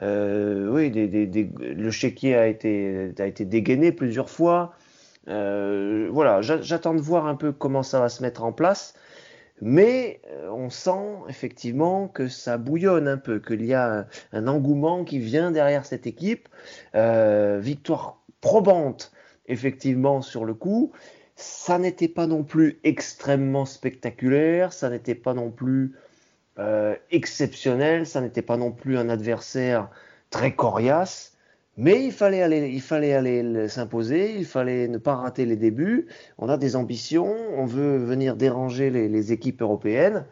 [0.00, 4.74] oui, le chéquier a été, a été dégainé plusieurs fois.
[5.26, 8.94] Voilà, j'attends de voir un peu comment ça va se mettre en place.
[9.64, 15.04] Mais euh, on sent effectivement que ça bouillonne un peu, qu'il y a un, engouement
[15.04, 16.48] qui vient derrière cette équipe.
[16.96, 19.12] Euh, victoire probante,
[19.46, 20.90] effectivement, sur le coup.
[21.36, 25.94] Ça n'était pas non plus extrêmement spectaculaire, ça n'était pas non plus
[26.58, 29.88] euh, exceptionnel, ça n'était pas non plus un adversaire
[30.30, 31.31] très coriace.
[31.78, 36.06] Mais il fallait aller, il fallait aller s'imposer, il fallait ne pas rater les débuts.
[36.38, 40.26] On a des ambitions, on veut venir déranger les, équipes européennes.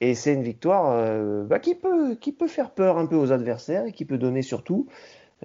[0.00, 3.32] Et c'est une victoire euh, bah, qui, peut, qui peut faire peur un peu aux
[3.32, 4.88] adversaires et qui peut donner surtout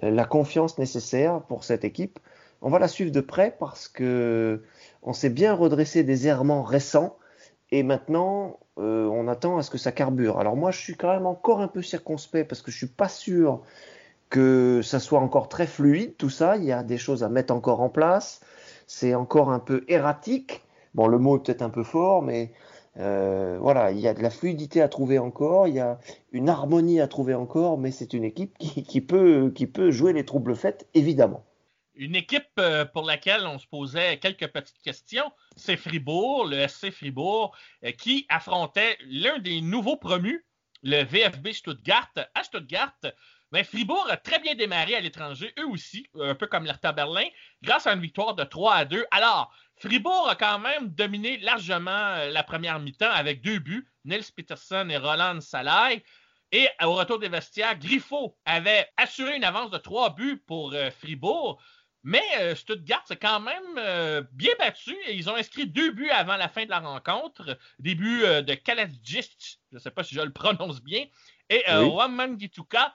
[0.02, 2.18] euh, la confiance nécessaire pour cette équipe.
[2.62, 4.62] On va la suivre de près parce que
[5.02, 7.16] on s'est bien redressé des errements récents
[7.70, 10.40] et maintenant euh, on attend à ce que ça carbure.
[10.40, 13.08] Alors moi je suis quand même encore un peu circonspect parce que je suis pas
[13.08, 13.62] sûr
[14.30, 16.56] que ça soit encore très fluide, tout ça.
[16.56, 18.40] Il y a des choses à mettre encore en place.
[18.86, 20.62] C'est encore un peu erratique.
[20.94, 22.52] Bon, le mot est peut-être un peu fort, mais
[22.98, 25.98] euh, voilà, il y a de la fluidité à trouver encore, il y a
[26.32, 30.24] une harmonie à trouver encore, mais c'est une équipe qui, peut, qui peut jouer les
[30.24, 31.44] troubles faits, évidemment.
[31.94, 36.90] Une équipe euh, pour laquelle on se posait quelques petites questions, c'est Fribourg, le SC
[36.90, 40.44] Fribourg, euh, qui affrontait l'un des nouveaux promus,
[40.82, 42.96] le VFB Stuttgart, à Stuttgart.
[43.52, 47.26] Mais Fribourg a très bien démarré à l'étranger, eux aussi, un peu comme l'Hertha Berlin,
[47.62, 49.06] grâce à une victoire de 3 à 2.
[49.10, 54.24] Alors, Fribourg a quand même dominé largement euh, la première mi-temps avec deux buts, Nils
[54.36, 56.04] Peterson et Roland Salai.
[56.52, 60.90] Et au retour des vestiaires, Griffo avait assuré une avance de trois buts pour euh,
[60.90, 61.62] Fribourg.
[62.02, 66.36] Mais euh, Stuttgart s'est quand même bien battu et ils ont inscrit deux buts avant
[66.36, 67.58] la fin de la rencontre.
[67.78, 71.04] Des buts de Kalajdzic, je ne sais pas si je le prononce bien,
[71.50, 72.94] et Waman Gituka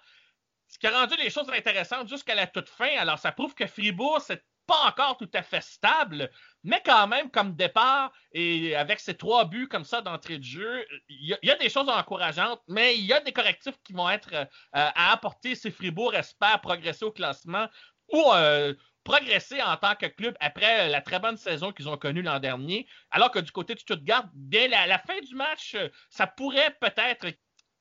[0.73, 2.89] ce qui a rendu les choses intéressantes jusqu'à la toute fin.
[2.97, 6.31] Alors, ça prouve que Fribourg, c'est pas encore tout à fait stable,
[6.63, 10.83] mais quand même, comme départ, et avec ces trois buts comme ça d'entrée de jeu,
[11.09, 14.33] il y, a des choses encourageantes, mais il y a des correctifs qui vont être
[14.33, 17.67] euh, à apporter si Fribourg espère progresser au classement
[18.11, 22.23] ou euh, progresser en tant que club après la très bonne saison qu'ils ont connue
[22.23, 22.87] l'an dernier.
[23.11, 25.75] Alors que du côté de Stuttgart, bien la, la fin du match,
[26.09, 27.27] ça pourrait peut-être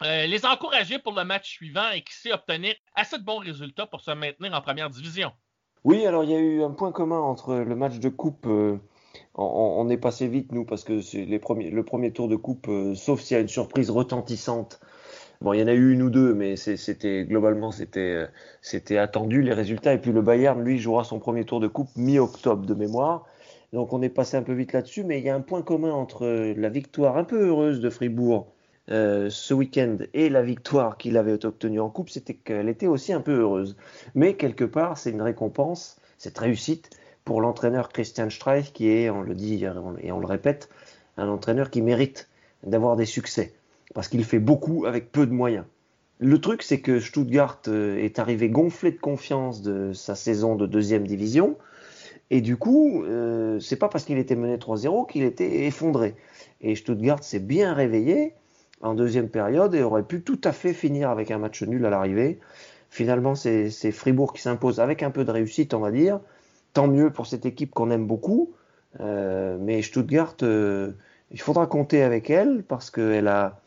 [0.04, 3.86] euh, les encourager pour le match suivant et qui sait obtenir assez de bons résultats
[3.86, 5.32] pour se maintenir en première division.
[5.84, 8.46] Oui, alors il y a eu un point commun entre le match de coupe.
[8.46, 8.78] Euh,
[9.34, 12.66] on, est passé vite, nous, parce que c'est les premiers, le premier tour de coupe,
[12.68, 14.80] euh, sauf s'il y a une surprise retentissante.
[15.40, 18.28] Bon, il y en a eu une ou deux, mais c'était globalement c'était
[18.60, 19.92] c'était attendu les résultats.
[19.92, 23.24] Et puis le Bayern, lui, jouera son premier tour de coupe mi-octobre de mémoire.
[23.72, 25.92] Donc on est passé un peu vite là-dessus, mais il y a un point commun
[25.92, 28.52] entre la victoire un peu heureuse de Fribourg
[28.90, 33.12] euh, ce week-end et la victoire qu'il avait obtenue en coupe, c'était qu'elle était aussi
[33.12, 33.76] un peu heureuse.
[34.14, 36.90] Mais quelque part, c'est une récompense, cette réussite
[37.24, 40.68] pour l'entraîneur Christian Streich, qui est, on le dit et on le répète,
[41.16, 42.28] un entraîneur qui mérite
[42.64, 43.52] d'avoir des succès,
[43.94, 45.64] parce qu'il fait beaucoup avec peu de moyens.
[46.18, 50.66] Le truc, c'est que Stuttgart euh, est arrivé gonflé de confiance de sa saison de
[50.66, 51.56] deuxième division,
[52.30, 56.14] et du coup, euh, c'est pas parce qu'il était mené 3-0 qu'il était effondré.
[56.62, 58.34] Et Stuttgart s'est bien réveillé,
[58.82, 61.90] en deuxième période et aurait pu tout à fait finir avec un match nul à
[61.90, 62.40] l'arrivée.
[62.90, 66.20] Finalement, c'est Fribourg qui s'impose avec un peu de réussite, on va dire.
[66.74, 68.52] Tant mieux pour cette équipe qu'on aime beaucoup.
[69.00, 70.92] Euh, mais Stuttgart, euh,
[71.30, 73.60] il faudra compter avec elle parce qu'elle a,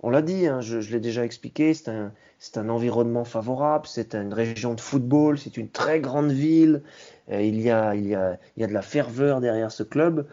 [0.00, 4.74] on l'a dit, hein, je, l'ai déjà expliqué, c'est un, environnement favorable, c'est une région
[4.74, 6.82] de football, c'est une très grande ville.
[7.32, 10.26] Euh, il y a de la ferveur derrière ce club.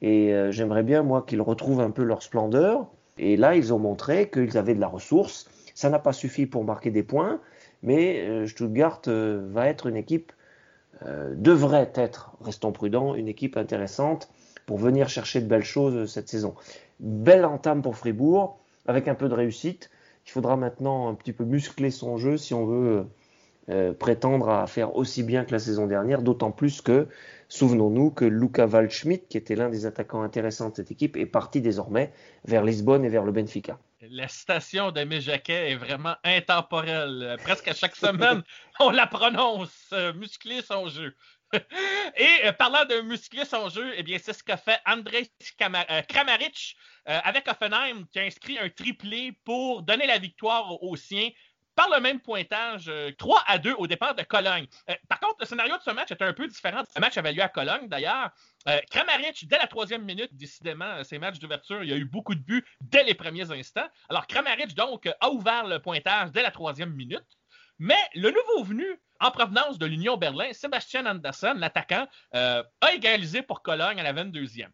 [0.00, 2.86] Et j'aimerais bien, moi, qu'ils retrouvent un peu leur splendeur.
[3.18, 5.48] Et là, ils ont montré qu'ils avaient de la ressource.
[5.74, 7.40] Ça n'a pas suffi pour marquer des points,
[7.82, 10.32] mais euh, Stuttgart euh, va être une équipe,
[11.06, 14.28] euh, devrait être, restons prudents, une équipe intéressante
[14.66, 16.54] pour venir chercher de belles choses cette saison.
[17.00, 19.90] Belle entame pour Fribourg, avec un peu de réussite.
[20.26, 23.06] Il faudra maintenant un petit peu muscler son jeu si on veut
[23.98, 27.06] prétendre à faire aussi bien que la saison dernière, d'autant plus que
[27.50, 31.60] Souvenons-nous que Luca Waldschmidt, qui était l'un des attaquants intéressants de cette équipe, est parti
[31.60, 32.12] désormais
[32.44, 33.76] vers Lisbonne et vers le Benfica.
[34.02, 37.36] La citation d'Aimé Jacquet est vraiment intemporelle.
[37.42, 38.44] Presque à chaque semaine,
[38.80, 39.90] on la prononce.
[39.92, 41.12] Euh, muscler son jeu.
[42.16, 45.28] Et euh, parlant de muscler son jeu, eh bien, c'est ce qu'a fait André
[45.60, 51.30] euh, Kramaric avec Offenheim, qui a inscrit un triplé pour donner la victoire aux siens
[51.80, 54.66] par le même pointage, 3 euh, à 2 au départ de Cologne.
[54.90, 56.82] Euh, par contre, le scénario de ce match était un peu différent.
[56.94, 58.28] Ce match avait lieu à Cologne, d'ailleurs.
[58.68, 62.34] Euh, Kramaric, dès la troisième minute, décidément, ces matchs d'ouverture, il y a eu beaucoup
[62.34, 63.88] de buts dès les premiers instants.
[64.10, 67.38] Alors, Kramaric, donc, a ouvert le pointage dès la troisième minute.
[67.78, 73.62] Mais le nouveau venu, en provenance de l'Union Berlin, Sébastien Anderson, l'attaquant, a égalisé pour
[73.62, 74.68] Cologne à la 22e.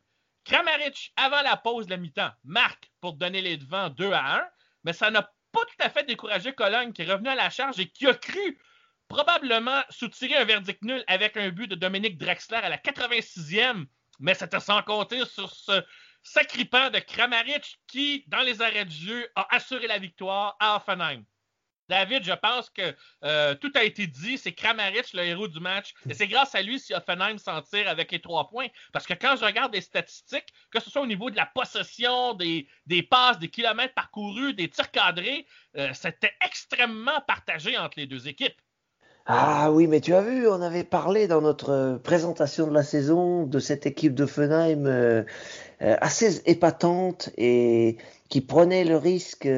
[0.44, 4.44] Kramaric, avant la pause de la mi-temps, marque pour donner les devants 2 à 1,
[4.82, 7.80] mais ça n'a pas tout à fait découragé Cologne, qui est revenu à la charge
[7.80, 8.58] et qui a cru
[9.08, 13.86] probablement soutirer un verdict nul avec un but de Dominique Drexler à la 86e,
[14.20, 15.82] mais c'était sans compter sur ce
[16.22, 21.24] sacripant de Kramaric qui, dans les arrêts de jeu, a assuré la victoire à Offenheim.
[21.88, 24.38] David, je pense que euh, tout a été dit.
[24.38, 25.94] C'est Kramaric, le héros du match.
[26.08, 28.66] Et c'est grâce à lui si Offenheim s'en tire avec les trois points.
[28.92, 32.34] Parce que quand je regarde les statistiques, que ce soit au niveau de la possession,
[32.34, 32.66] des,
[33.08, 38.60] passes, des kilomètres parcourus, des tirs cadrés, euh, c'était extrêmement partagé entre les deux équipes.
[39.28, 43.44] Ah oui, mais tu as vu, on avait parlé dans notre présentation de la saison
[43.44, 45.24] de cette équipe d'Offenheim euh,
[45.80, 47.96] assez épatante et
[48.28, 49.48] qui prenait le risque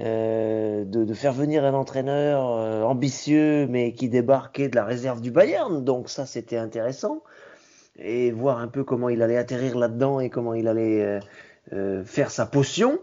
[0.00, 5.30] euh, de, faire venir un entraîneur euh, ambitieux mais qui débarquait de la réserve du
[5.30, 5.84] Bayern.
[5.84, 7.22] Donc ça, c'était intéressant.
[7.98, 11.20] Et voir un peu comment il allait atterrir là-dedans et comment il allait
[11.72, 12.98] euh, faire sa potion.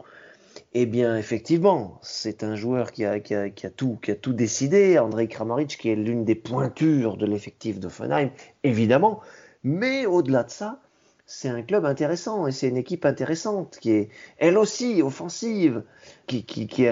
[0.76, 5.00] Eh bien, effectivement, c'est un joueur qui a, qui, a, tout, qui a tout décidé.
[5.00, 8.30] André Kramaric, qui est l'une des pointures de l'effectif de Fenheim,
[8.64, 9.22] évidemment.
[9.64, 10.80] Mais au-delà de ça,
[11.26, 15.84] c'est un club intéressant et c'est une équipe intéressante qui est elle aussi offensive,
[16.28, 16.88] qui, qui, qui,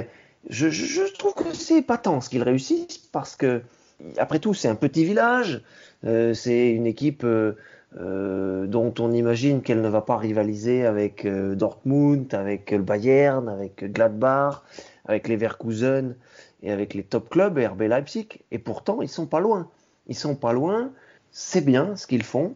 [0.50, 3.62] je, trouve que c'est pas tant ce qu'ils réussissent parce que,
[4.18, 5.64] après tout, c'est un petit village,
[6.06, 7.54] euh, c'est une équipe euh,
[8.00, 13.84] euh, dont on imagine qu'elle ne va pas rivaliser avec Dortmund, avec le Bayern, avec
[13.92, 14.64] Gladbach,
[15.06, 16.16] avec les Leverkusen
[16.64, 18.28] et avec les top clubs RB Leipzig.
[18.52, 19.70] Et pourtant, ils sont pas loin.
[20.08, 20.92] Ils sont pas loin.
[21.32, 22.56] C'est bien ce qu'ils font.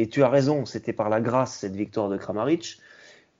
[0.00, 2.78] Et tu as raison, c'était par la grâce cette victoire de Kramaric.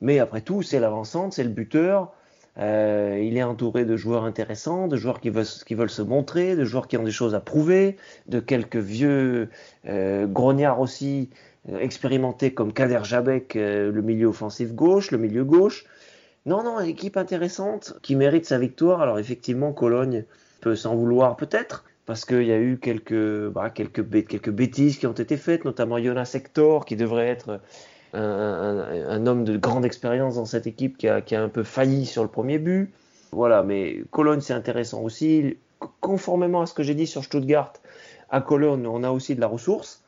[0.03, 2.13] Mais après tout, c'est l'avancante, c'est le buteur.
[2.59, 5.47] Euh, il est entouré de joueurs intéressants, de joueurs qui veulent,
[5.89, 7.97] se montrer, de joueurs qui ont des choses à prouver,
[8.29, 9.49] de quelques vieux
[9.89, 11.31] euh, grognards aussi
[11.71, 15.87] euh, expérimentés comme Kader Jabek, le milieu offensif gauche, le milieu gauche.
[16.45, 19.01] Non, non, équipe intéressante qui mérite sa victoire.
[19.01, 20.25] Alors effectivement, Cologne
[20.61, 25.07] peut s'en vouloir peut-être, parce qu'il y a eu quelques, bah, quelques, quelques bêtises qui
[25.07, 27.61] ont été faites, notamment Jonas Hector, qui devrait être
[28.15, 32.29] un, homme de grande expérience dans cette équipe qui a, un peu failli sur le
[32.29, 32.93] premier but.
[33.31, 35.57] Voilà, mais Cologne, c'est intéressant aussi.
[36.01, 37.75] Conformément à ce que j'ai dit sur Stuttgart,
[38.29, 40.03] à Cologne, on a aussi de la ressource.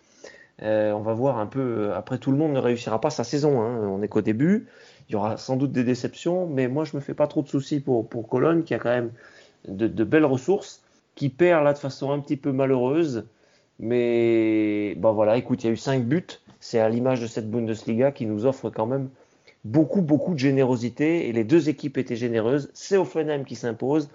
[0.65, 1.93] Euh, on va voir un peu.
[1.95, 3.63] Après, tout le monde ne réussira pas sa saison.
[3.63, 3.79] Hein.
[3.87, 4.67] On est qu'au début.
[5.09, 7.49] Il y aura sans doute des déceptions, mais moi, je me fais pas trop de
[7.49, 9.13] soucis pour, pour Cologne, qui a quand même
[9.69, 10.82] de, belles ressources,
[11.15, 13.27] qui perd là de façon un petit peu malheureuse.
[13.79, 17.51] Mais bon, voilà, écoute, il y a eu 5 buts c'est à l'image de cette
[17.51, 19.11] Bundesliga qui nous offre quand même
[19.65, 21.29] beaucoup, beaucoup de générosité.
[21.29, 22.71] Et les deux équipes étaient généreuses.
[22.73, 24.09] C'est Offenheim qui s'impose.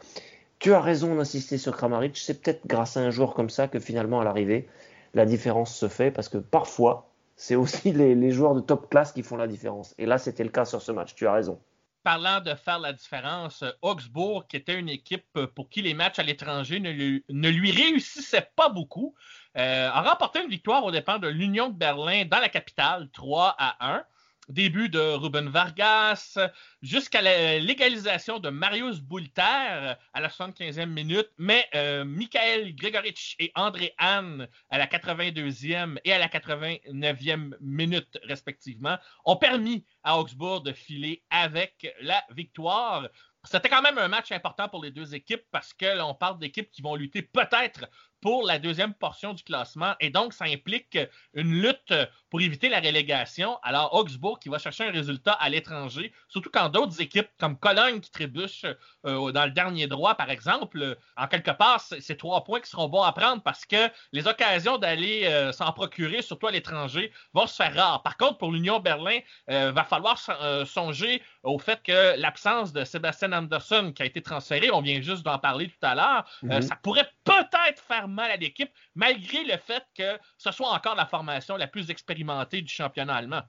[0.57, 2.17] Tu as raison d'insister sur Kramaric.
[2.17, 4.69] C'est peut-être grâce à un joueur comme ça que finalement, à l'arrivée,
[5.13, 6.09] la différence se fait.
[6.09, 9.93] Parce que parfois, c'est aussi les, joueurs de top classe qui font la différence.
[9.97, 11.15] Et là, c'était le cas sur ce match.
[11.15, 11.59] Tu as raison
[12.07, 16.23] parlant de faire la différence, Augsbourg, qui était une équipe pour qui les matchs à
[16.23, 19.13] l'étranger ne, lui réussissaient pas beaucoup,
[19.57, 23.57] euh, a remporté une victoire au dépens de l'Union de Berlin dans la capitale, 3
[23.59, 24.03] à 1.
[24.49, 26.37] Début de Ruben Vargas,
[26.81, 27.21] jusqu'à
[27.59, 34.47] l'égalisation de Marius Boulter à la 75e minute, mais euh, Michael Gregoric et André Hahn
[34.69, 41.23] à la 82e et à la 89e minute respectivement ont permis à Augsbourg de filer
[41.29, 43.09] avec la victoire.
[43.43, 46.71] C'était quand même un match important pour les deux équipes parce que l'on parle d'équipes
[46.71, 47.85] qui vont lutter peut-être
[48.21, 49.93] pour la deuxième portion du classement.
[49.99, 50.97] Et donc, ça implique
[51.33, 51.93] une lutte
[52.29, 53.57] pour éviter la relégation.
[53.63, 57.99] Alors, Augsbourg qui va chercher un résultat à l'étranger, surtout quand d'autres équipes comme Cologne
[57.99, 58.65] qui trébuchent
[59.05, 62.89] euh, dans le dernier droit, par exemple, en quelque part, c'est trois points qui seront
[62.89, 67.47] bons à prendre parce que les occasions d'aller euh, s'en procurer, surtout à l'étranger, vont
[67.47, 68.03] se faire rares.
[68.03, 70.17] Par contre, pour l'Union Berlin, il euh, va falloir
[70.65, 75.23] songer au fait que l'absence de Sébastien Anderson qui a été transféré, on vient juste
[75.23, 76.61] d'en parler tout à l'heure, mm-hmm.
[76.61, 81.05] ça pourrait peut-être faire mal à l'équipe, malgré le fait que ce soit encore la
[81.05, 83.43] formation la plus expérimentée du championnat allemand.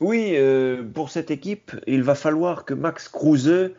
[0.00, 3.72] Oui, euh, pour cette équipe, il va falloir que Max Kruse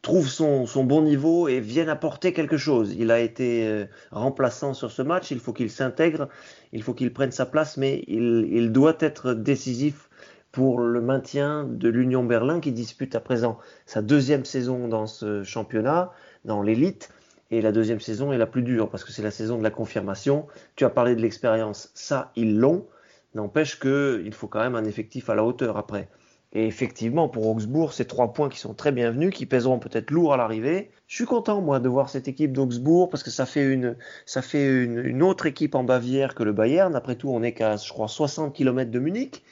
[0.00, 2.94] trouve son, bon niveau et vienne apporter quelque chose.
[2.98, 6.28] Il a été euh, remplaçant sur ce match, il faut qu'il s'intègre,
[6.72, 10.08] il faut qu'il prenne sa place, mais il, il, doit être décisif
[10.50, 15.42] pour le maintien de l'Union Berlin qui dispute à présent sa deuxième saison dans ce
[15.42, 16.10] championnat,
[16.44, 17.10] dans l'élite.
[17.52, 19.70] Et la deuxième saison est la plus dure parce que c'est la saison de la
[19.70, 20.46] confirmation.
[20.74, 22.86] Tu as parlé de l'expérience, ça, ils l'ont.
[23.34, 26.08] N'empêche qu'il faut quand même un effectif à la hauteur après.
[26.54, 30.32] Et effectivement, pour Augsbourg, c'est trois points qui sont très bienvenus, qui pèseront peut-être lourd
[30.32, 30.90] à l'arrivée.
[31.06, 35.44] Je suis content, moi, de voir cette équipe d'Augsbourg, parce que ça fait une, autre
[35.44, 36.96] équipe en Bavière que le Bayern.
[36.96, 39.42] Après tout, on est qu'à, je crois, 60 km de Munich.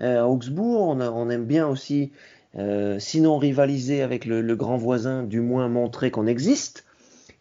[0.00, 2.12] Euh, à Augsbourg, on, aime bien aussi,
[2.56, 6.84] euh, sinon rivaliser avec le, grand voisin, du moins montrer qu'on existe.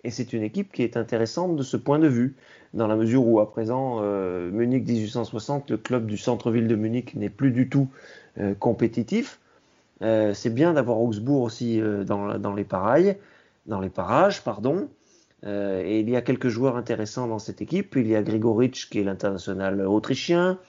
[0.04, 2.36] Et c'est une équipe qui est intéressante de ce point de vue,
[2.74, 7.16] dans la mesure où à présent, euh, Munich 1860, le club du centre-ville de Munich,
[7.16, 7.88] n'est plus du tout
[8.40, 9.40] euh, compétitif.
[10.04, 13.16] Euh, c'est bien d'avoir Augsbourg aussi dans, les parages,
[15.46, 17.96] et il y a quelques joueurs intéressants dans cette équipe.
[17.96, 20.60] Il y a Grigoric qui est l'international autrichien.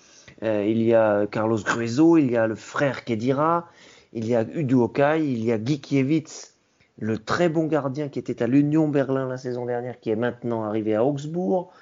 [0.43, 3.69] il y a Carlos Gruezo, il y a le frère Kedira,
[4.13, 6.58] il y a Udo Okai, il y a Gikiewicz
[6.99, 10.65] le très bon gardien qui était à l'Union Berlin la saison dernière, qui est maintenant
[10.65, 11.73] arrivé à Augsbourg.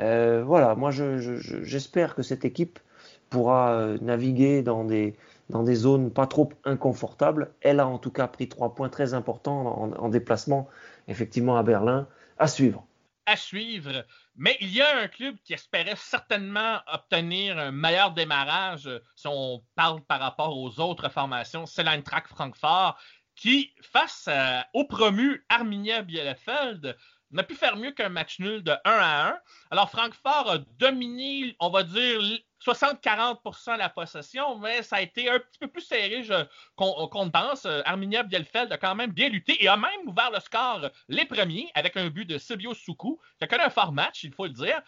[0.00, 2.78] Euh, voilà, moi j'espère que cette équipe
[3.30, 5.14] pourra euh, naviguer dans des,
[5.50, 7.52] dans des zones pas trop inconfortables.
[7.60, 10.68] Elle a en tout cas pris trois points très importants en, déplacement,
[11.08, 12.06] effectivement, à Berlin.
[12.38, 12.86] À suivre
[13.26, 14.04] à suivre.
[14.36, 19.62] Mais il y a un club qui espérait certainement obtenir un meilleur démarrage si on
[19.74, 21.64] parle par rapport aux autres formations.
[21.64, 22.98] C'est l'Eintracht Francfort
[23.36, 24.28] qui, face
[24.72, 26.96] au promu Arminia Bielefeld,
[27.30, 29.38] n'a pu faire mieux qu'un match nul de 1 à 1.
[29.72, 32.20] Alors, Francfort a dominé, on va dire,
[32.64, 36.22] 60-40% la possession, mais ça a été un petit peu plus serré
[36.76, 37.66] qu'on pense.
[37.84, 41.70] Arminia Bielfeld a quand même bien lutté et a même ouvert le score les premiers
[41.74, 44.52] avec un but de Sibio Soukou, qui a connu un fort match, il faut le
[44.52, 44.80] dire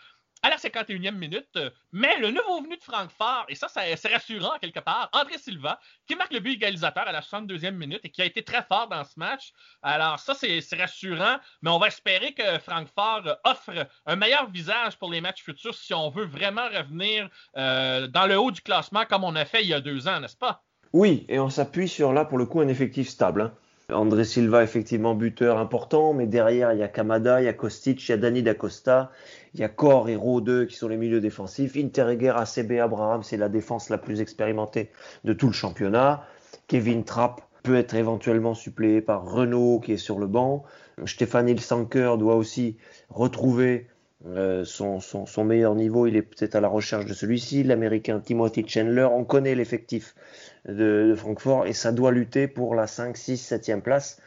[0.42, 1.48] à la 51e minute.
[1.56, 5.80] Euh, mais le nouveau venu de Francfort, et ça, c'est rassurant quelque part, André Silva,
[6.06, 8.88] qui marque le but égalisateur à la 62e minute et qui a été très fort
[8.88, 9.52] dans ce match.
[9.82, 15.10] Alors ça, c'est rassurant, mais on va espérer que Francfort offre un meilleur visage pour
[15.10, 19.24] les matchs futurs si on veut vraiment revenir euh, dans le haut du classement comme
[19.24, 20.62] on a fait il y a deux ans, n'est-ce pas?
[20.92, 23.42] Oui, et on s'appuie sur là, pour le coup, un effectif stable.
[23.42, 23.54] Hein.
[23.92, 28.08] André Silva, effectivement, buteur important, mais derrière, il y a Kamada, il y a Kostic,
[28.08, 29.12] il y a Dani D'Acosta,
[29.54, 31.76] il y a Kor et Ro qui sont les milieux défensifs.
[31.76, 34.90] Interreger, ACB, Abraham, c'est la défense la plus expérimentée
[35.22, 36.24] de tout le championnat.
[36.66, 40.64] Kevin Trapp peut être éventuellement suppléé par Renault qui est sur le banc.
[41.04, 42.78] Stéphane Ilsanker doit aussi
[43.08, 43.86] retrouver
[44.26, 46.06] euh, son, meilleur niveau.
[46.06, 47.62] Il est peut-être à la recherche de celui-ci.
[47.62, 50.14] L'américain Timothy Chandler, on connaît l'effectif
[50.68, 54.20] de, Francfort et ça doit lutter pour la 5, 6, 7e place,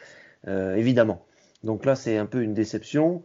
[0.47, 1.25] euh, évidemment.
[1.63, 3.23] Donc là, c'est un peu une déception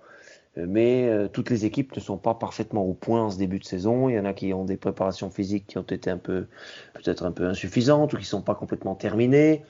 [0.56, 3.64] mais euh, toutes les équipes ne sont pas parfaitement au point en ce début de
[3.64, 4.08] saison.
[4.08, 6.46] Il y en a qui ont des préparations physiques qui ont été un peu,
[6.94, 9.64] peut-être un peu insuffisantes ou qui ne sont pas complètement terminées.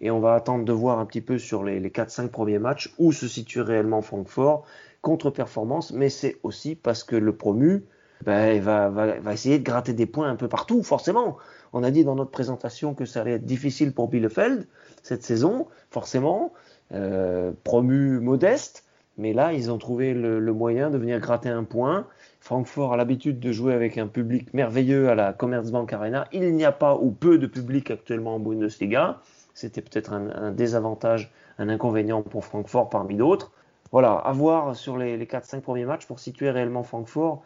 [0.00, 2.94] Et on va attendre de voir un petit peu sur les, les 4-5 premiers matchs
[2.98, 4.64] où se situe réellement Francfort.
[5.02, 7.84] Contre-performance, mais c'est aussi parce que le promu
[8.24, 11.38] ben, va, va, va, essayer de gratter des points un peu partout, forcément.
[11.72, 14.66] On a dit dans notre présentation que ça allait être difficile pour Bielefeld
[15.02, 16.52] cette saison, forcément.
[16.92, 18.84] Euh, promu modeste,
[19.16, 22.06] mais là, ils ont trouvé le, moyen de venir gratter un point.
[22.40, 26.26] Francfort a l'habitude de jouer avec un public merveilleux à la Commerzbank Arena.
[26.32, 29.20] Il n'y a pas ou peu de public actuellement en Bundesliga.
[29.54, 33.52] C'était peut-être un, désavantage, un inconvénient pour Francfort parmi d'autres.
[33.92, 37.42] Voilà, à voir sur les, les 4-5 premiers matchs pour situer réellement Francfort.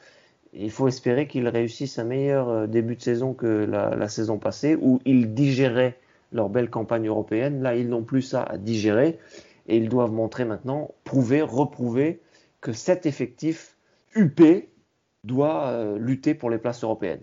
[0.57, 4.77] Il faut espérer qu'ils réussissent un meilleur euh, début de saison que la, saison passée,
[4.81, 5.99] où ils digéraient
[6.33, 7.63] leur belle campagne européenne.
[7.63, 9.19] Là, ils n'ont plus ça à digérer
[9.67, 12.21] et ils doivent montrer maintenant, prouver, reprouver
[12.61, 13.77] que cet effectif
[14.15, 14.41] UP
[15.25, 17.23] doit euh, lutter pour les places européennes.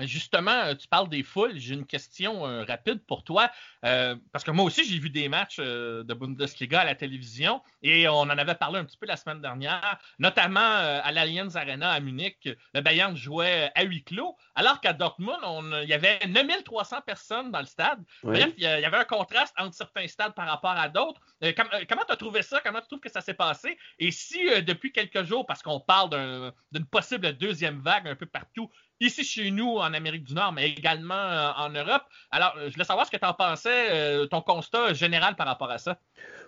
[0.00, 1.58] Mais justement, euh, tu parles des foules.
[1.58, 3.50] J'ai une question euh, rapide pour toi.
[3.84, 8.08] Euh, parce que moi aussi, j'ai vu des matchs de Bundesliga à la télévision et
[8.08, 12.00] on en avait parlé un petit peu la semaine dernière, notamment à l'Allianz Arena à
[12.00, 12.48] Munich.
[12.72, 15.38] Le Bayern jouait à huis clos, alors qu'à Dortmund,
[15.82, 18.02] il y avait 9300 personnes dans le stade.
[18.22, 21.20] Bref, il y, avait un contraste entre certains stades par rapport à d'autres.
[21.42, 22.60] comment tu as trouvé ça?
[22.64, 23.76] Comment tu trouves que ça s'est passé?
[23.98, 28.70] Et si depuis quelques jours, parce qu'on parle d'une possible deuxième vague un peu partout,
[29.00, 32.02] ici chez nous en Amérique du Nord, mais également euh, en Europe.
[32.30, 35.70] Alors, je voulais savoir ce que tu en pensais, euh, ton constat général par rapport
[35.70, 35.98] à ça.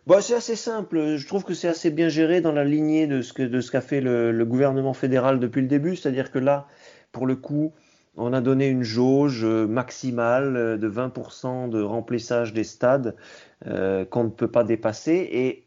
[0.07, 1.17] Bah, c'est assez simple.
[1.17, 3.81] Je trouve que c'est assez bien géré dans la lignée de ce de ce qu'a
[3.81, 5.97] fait le, gouvernement fédéral depuis le début.
[5.97, 6.67] C'est-à-dire que là,
[7.13, 7.73] pour le coup,
[8.17, 13.17] on a donné une jauge maximale de 20% de remplissage des stades
[13.67, 15.29] euh, qu'on ne peut pas dépasser.
[15.33, 15.67] Et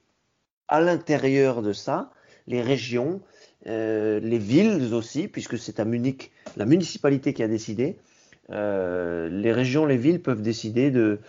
[0.68, 2.12] à l'intérieur de ça,
[2.48, 3.22] les régions
[3.68, 7.98] euh, les villes aussi, puisque c'est à Munich la municipalité qui a décidé.
[8.52, 11.20] Euh, les régions, les villes peuvent décider de,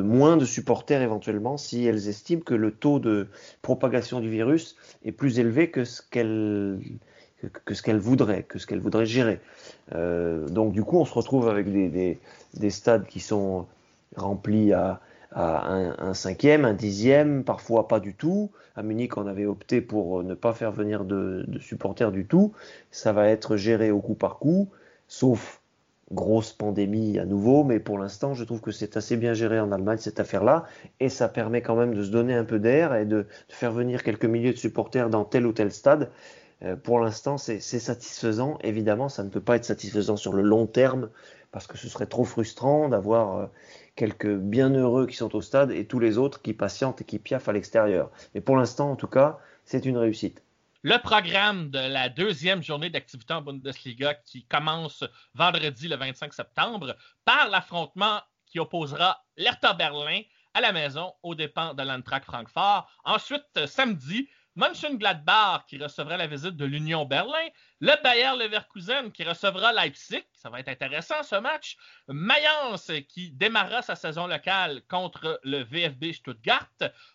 [0.00, 3.26] moins de supporters éventuellement si elles estiment que le taux de
[3.60, 6.78] propagation du virus est plus élevé que ce qu'elles
[7.98, 9.40] voudraient, que ce qu'elles voudraient gérer.
[9.94, 13.66] Euh, donc du coup, on se retrouve avec des stades qui sont
[14.14, 15.00] remplis à,
[15.32, 18.50] un, cinquième, un dixième, parfois pas du tout.
[18.76, 22.52] À Munich, on avait opté pour ne pas faire venir de, supporters du tout.
[22.90, 24.68] Ça va être géré au coup par coup,
[25.06, 25.60] sauf
[26.12, 29.72] grosse pandémie à nouveau, mais pour l'instant, je trouve que c'est assez bien géré en
[29.72, 30.64] Allemagne cette affaire-là,
[31.00, 34.02] et ça permet quand même de se donner un peu d'air et de, faire venir
[34.02, 36.10] quelques milliers de supporters dans tel ou tel stade.
[36.62, 38.58] Euh, pour l'instant, c'est satisfaisant.
[38.62, 41.10] Évidemment, ça ne peut pas être satisfaisant sur le long terme,
[41.52, 43.46] parce que ce serait trop frustrant d'avoir euh,
[43.98, 47.48] quelques bienheureux qui sont au stade et tous les autres qui patientent et qui piaffent
[47.48, 48.12] à l'extérieur.
[48.32, 50.40] Mais pour l'instant, en tout cas, c'est une réussite.
[50.82, 55.02] Le programme de la deuxième journée d'activité en Bundesliga qui commence
[55.34, 60.20] vendredi le 25 septembre par l'affrontement qui opposera l'Hertha Berlin
[60.54, 62.88] à la maison aux dépens de l'Antrac Francfort.
[63.04, 64.28] Ensuite, samedi,
[64.58, 67.48] Mönchengladbach qui recevra la visite de l'Union Berlin,
[67.78, 71.76] le Bayer Leverkusen qui recevra Leipzig, ça va être intéressant ce match,
[72.08, 76.72] Mayence qui démarrera sa saison locale contre le VfB Stuttgart,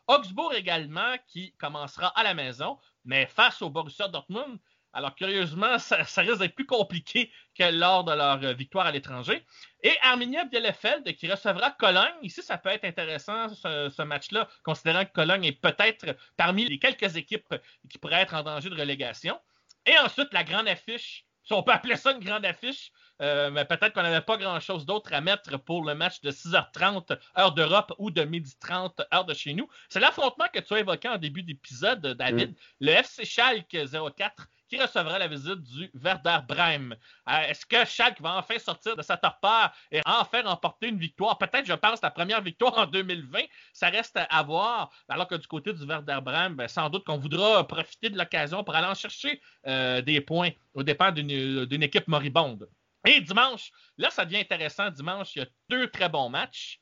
[0.07, 4.57] Augsbourg également qui commencera à la maison, mais face au Borussia Dortmund,
[4.93, 9.43] alors, curieusement, ça, risque d'être plus compliqué que lors de leur euh, victoire à l'étranger.
[9.81, 12.13] Et Arminia Bielefeld qui recevra Cologne.
[12.21, 17.15] Ici, ça peut être intéressant, ce, match-là, considérant que Cologne est peut-être parmi les quelques
[17.15, 17.55] équipes
[17.89, 19.39] qui pourraient être en danger de relégation.
[19.87, 22.91] Et ensuite, la grande affiche si on peut appeler ça une grande affiche,
[23.21, 27.17] euh, mais peut-être qu'on n'avait pas grand-chose d'autre à mettre pour le match de 6h30
[27.37, 29.67] heure d'Europe ou de 12h30 heure de chez nous.
[29.89, 32.51] C'est l'affrontement que tu as évoqué en début d'épisode, David.
[32.51, 32.55] Mm.
[32.79, 33.77] Le FC Schalke
[34.17, 36.97] 04 qui recevra la visite du Werder Bremen.
[37.29, 41.37] Euh, est-ce que Schalke va enfin sortir de sa torpeur et enfin remporter une victoire?
[41.37, 43.41] Peut-être, je pense, la première victoire en 2020.
[43.71, 44.91] Ça reste à voir.
[45.07, 48.63] Alors que du côté du Werder Bremen, ben, sans doute qu'on voudra profiter de l'occasion
[48.63, 52.67] pour aller en chercher euh, des points au dépend d'une équipe moribonde.
[53.05, 54.89] Et dimanche, là, ça devient intéressant.
[54.89, 56.79] Dimanche, il y a deux très bons matchs.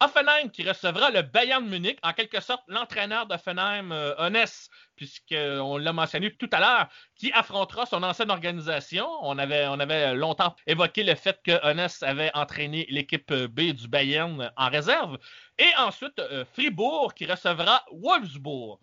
[0.00, 4.46] Offenheim qui recevra le Bayern Munich, en quelque sorte l'entraîneur d'Offenheim, euh,
[4.96, 9.06] puisqu'on l'a mentionné tout à l'heure, qui affrontera son ancienne organisation.
[9.22, 13.88] On avait, on avait longtemps évoqué le fait que Honest avait entraîné l'équipe B du
[13.88, 15.18] Bayern en réserve.
[15.58, 18.78] Et ensuite, euh, Fribourg qui recevra Wolfsburg.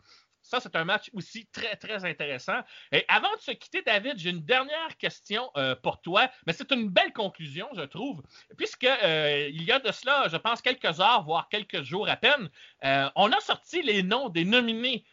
[0.52, 2.60] Ça, c'est un match aussi très, très intéressant.
[2.92, 6.70] Et avant de se quitter, David, j'ai une dernière question euh, pour toi, mais c'est
[6.74, 8.22] une belle conclusion, je trouve,
[8.58, 12.18] puisque euh, il y a de cela, je pense, quelques heures, voire quelques jours à
[12.18, 12.50] peine,
[12.84, 15.06] euh, on a sorti les noms des nominés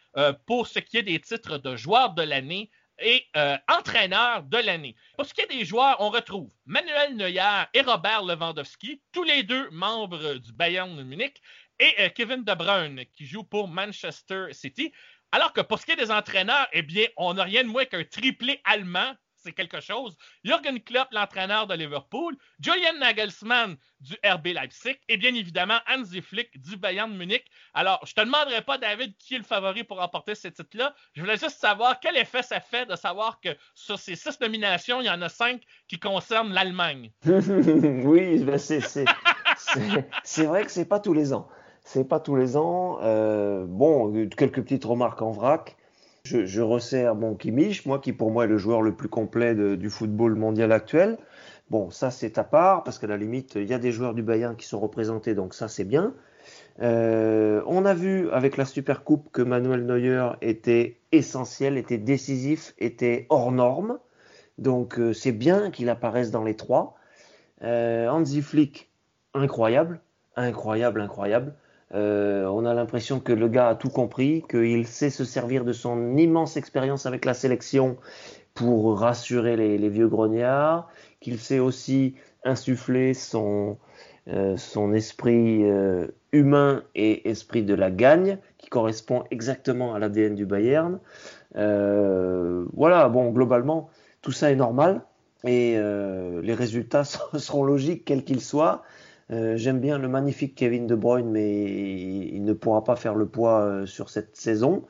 [0.45, 2.69] pour ce qui est des titres de joueurs de l'année
[2.99, 3.25] et
[3.69, 4.95] entraîneur de l'année.
[5.15, 9.43] Pour ce qui est des joueurs, on retrouve Manuel Neuer et Robert Lewandowski, tous les
[9.43, 11.41] deux membres du Bayern Munich,
[11.79, 14.91] et Kevin De Bruyne, qui joue pour Manchester City.
[15.31, 17.85] Alors que pour ce qui est des entraîneurs, eh bien, on n'a rien de moins
[17.85, 19.13] qu'un triplé allemand.
[19.41, 20.17] C'est quelque chose.
[20.43, 26.59] Jürgen Klopp, l'entraîneur de Liverpool, Julian Nagelsmann du RB Leipzig et bien évidemment Hansi Flick
[26.59, 27.45] du Bayern Munich.
[27.73, 30.93] Alors, je te demanderai pas, David, qui est le favori pour remporter ces titres-là.
[31.13, 34.99] Je voulais juste savoir quel effet ça fait de savoir que sur ces six nominations,
[34.99, 37.09] il y en a cinq qui concernent l'Allemagne.
[37.25, 41.47] oui, ben, c'est vrai que c'est pas tous les ans.
[41.91, 42.99] C'est pas tous les ans.
[43.01, 45.75] Euh, bon, quelques petites remarques en vrac.
[46.23, 49.89] Je, resserre bon Kimmich, moi qui pour moi est le joueur le plus complet du
[49.89, 51.17] football mondial actuel.
[51.71, 54.21] Bon, ça c'est à part parce qu'à la limite il y a des joueurs du
[54.21, 56.13] Bayern qui sont représentés, donc ça c'est bien.
[56.79, 62.75] Euh, on a vu avec la Super Coupe que Manuel Neuer était essentiel, était décisif,
[62.77, 63.97] était hors norme.
[64.59, 66.97] Donc euh, c'est bien qu'il apparaisse dans les trois.
[67.63, 68.91] Hansi Flick,
[69.33, 70.01] incroyable,
[70.35, 71.55] incroyable, incroyable.
[71.95, 75.73] Euh, on a l'impression que le gars a tout compris, qu'il sait se servir de
[75.73, 77.97] son immense expérience avec la sélection
[78.53, 83.77] pour rassurer les, vieux grognards, qu'il sait aussi insuffler son,
[84.27, 84.55] euh,
[84.93, 90.99] esprit euh, humain et esprit de la gagne, qui correspond exactement à l'ADN du Bayern.
[91.55, 93.89] voilà, bon, globalement,
[94.21, 95.01] tout ça est normal
[95.45, 97.03] et les résultats
[97.37, 98.83] seront logiques, quels qu'ils soient.
[99.31, 103.27] Euh, j'aime bien le magnifique Kevin De Bruyne, mais il ne pourra pas faire le
[103.27, 104.83] poids euh, sur cette saison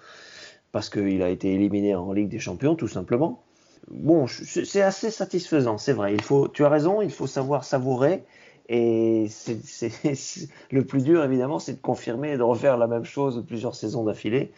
[0.71, 3.43] parce qu'il a été éliminé en Ligue des Champions, tout simplement.
[3.89, 6.13] Bon, c'est assez satisfaisant, c'est vrai.
[6.13, 8.23] Il faut, tu as raison, il faut savoir savourer.
[8.69, 9.27] Et
[10.71, 14.03] le plus dur, évidemment, c'est de confirmer et de refaire la même chose plusieurs saisons
[14.03, 14.51] d'affilée.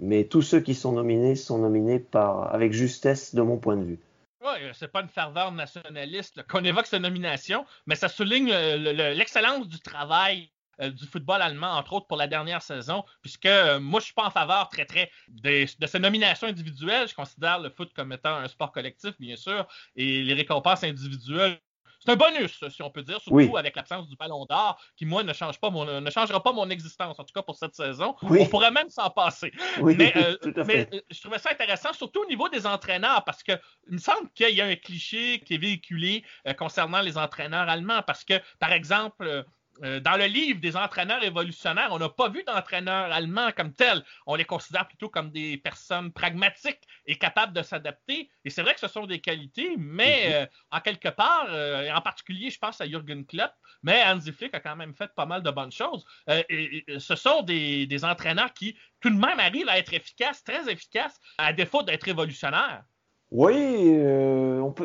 [0.00, 3.98] Mais tous ceux qui sont nominés sont nominés avec justesse, de mon point de vue.
[4.44, 9.68] Oui, c'est pas une ferveur nationaliste qu'on évoque cette nomination, mais ça souligne euh, l'excellence
[9.68, 14.00] du travail euh, du football allemand, entre autres pour la dernière saison, puisque euh, moi,
[14.00, 17.06] je suis pas en faveur très, très de, de, ces nominations individuelles.
[17.06, 21.60] Je considère le foot comme étant un sport collectif, bien sûr, et les récompenses individuelles
[22.04, 25.22] c'est un bonus, si on peut dire, surtout avec l'absence du ballon d'or, qui, moi,
[25.22, 28.16] ne, change pas mon, ne changera pas mon existence, en tout cas pour cette saison.
[28.22, 29.52] On pourrait même s'en passer.
[29.80, 33.52] mais, euh, euh, je trouvais ça intéressant, surtout au niveau des entraîneurs, parce que
[33.88, 37.68] il me semble qu'il y a un cliché qui est véhiculé euh, concernant les entraîneurs
[37.68, 39.44] allemands, parce que, par exemple,
[39.82, 44.04] euh, dans le livre des entraîneurs révolutionnaires, on n'a pas vu d'entraîneurs allemands comme tels.
[44.26, 48.30] On les considère plutôt comme des personnes pragmatiques et capables de s'adapter.
[48.44, 50.34] Et c'est vrai que ce sont des qualités, mais mhm.
[50.34, 53.52] euh, en quelque part, euh, en particulier, je pense à Jürgen Klopp,
[53.82, 56.04] mais Hansi Flick a quand même fait pas mal de bonnes choses.
[56.28, 60.70] Et, ce sont des, des, entraîneurs qui, tout de même, arrivent à être efficaces, très
[60.70, 62.84] efficaces, à défaut d'être révolutionnaires.
[63.30, 63.96] Oui,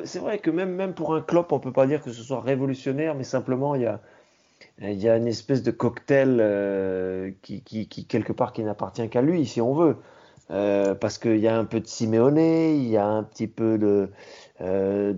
[0.05, 2.41] c'est vrai que même, même pour un Klopp, on peut pas dire que ce soit
[2.41, 4.01] révolutionnaire, mais simplement, il y a
[4.81, 9.09] il y a une espèce de cocktail euh, qui, qui, qui, quelque part, qui n'appartient
[9.09, 9.97] qu'à lui, si on veut.
[10.49, 13.77] Euh, parce qu'il y a un peu de Simeone, il y a un petit peu
[13.77, 14.09] de
[14.61, 15.11] euh,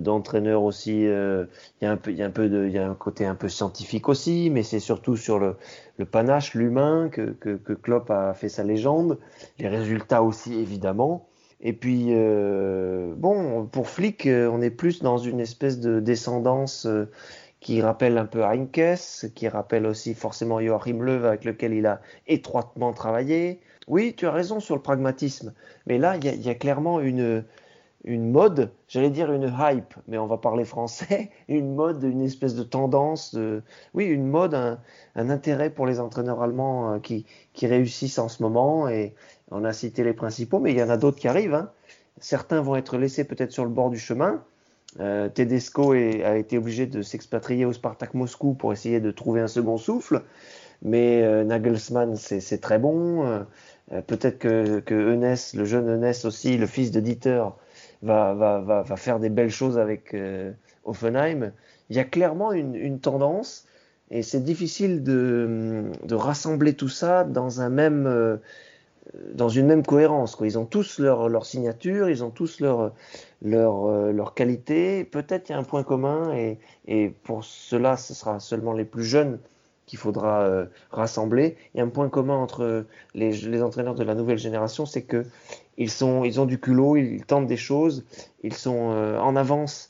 [0.00, 1.06] d'entraîneur de, de, aussi.
[1.06, 1.46] Euh,
[1.80, 2.94] il y a un peu, il y a un peu de, il y a un
[2.94, 5.56] côté un peu scientifique aussi, mais c'est surtout sur le,
[5.96, 9.18] le panache, l'humain que, que, que Klopp a fait sa légende.
[9.58, 11.28] Les résultats aussi évidemment.
[11.60, 16.86] Et puis euh, bon, pour Flick, on est plus dans une espèce de descendance
[17.60, 22.00] qui rappelle un peu Heinkes, qui rappelle aussi forcément Joachim Löw avec lequel il a
[22.26, 23.60] étroitement travaillé.
[23.88, 25.54] Oui, tu as raison sur le pragmatisme,
[25.86, 27.44] mais là, il y a, clairement une,
[28.04, 32.54] une mode, j'allais dire une hype, mais on va parler français, une mode, une espèce
[32.54, 33.62] de tendance, de,
[33.94, 34.78] oui, une mode, un,
[35.30, 38.88] intérêt pour les entraîneurs allemands euh, qui, qui, réussissent en ce moment.
[38.88, 39.14] Et
[39.50, 41.54] on a cité les principaux, mais il y en a d'autres qui arrivent.
[41.54, 41.70] Hein.
[42.20, 44.44] Certains vont être laissés peut-être sur le bord du chemin.
[45.00, 49.48] Euh, Tedesco a été obligé de s'expatrier au Spartak Moscou pour essayer de trouver un
[49.48, 50.22] second souffle.
[50.82, 53.24] Mais euh, Nagelsmann, c'est très bon.
[53.24, 57.00] Euh, peut-être que, que le jeune Enes aussi, le fils de
[58.02, 60.16] va, va, va, va faire des belles choses avec
[60.84, 61.52] Offenheim.
[61.90, 63.66] Il y a clairement une, tendance
[64.10, 68.38] et c'est difficile de, rassembler tout ça dans un même
[69.34, 70.36] dans une même cohérence.
[70.36, 70.46] Quoi.
[70.46, 72.92] Ils ont tous leur, leur signature, ils ont tous leur,
[73.42, 75.04] leur, euh, qualité.
[75.04, 78.84] Peut-être il y a un point commun et, et pour cela, ce sera seulement les
[78.84, 79.38] plus jeunes
[79.86, 81.56] qu'il faudra euh, rassembler.
[81.74, 82.84] Il y a un point commun entre
[83.14, 85.24] les, entraîneurs de la nouvelle génération, c'est que
[85.78, 88.04] ils, sont, ils ont du culot, ils tentent des choses,
[88.42, 89.88] ils sont euh, en avance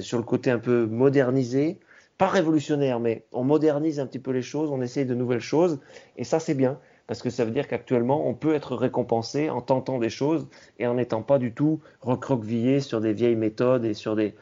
[0.00, 1.78] sur le côté un peu modernisé,
[2.18, 5.78] pas révolutionnaire, mais on modernise un petit peu les choses, on essaye de nouvelles choses,
[6.16, 9.60] et ça c'est bien, parce que ça veut dire qu'actuellement on peut être récompensé en
[9.60, 10.46] tentant des choses
[10.78, 14.36] et en n'étant pas du tout recroquevillé sur des vieilles méthodes et sur des,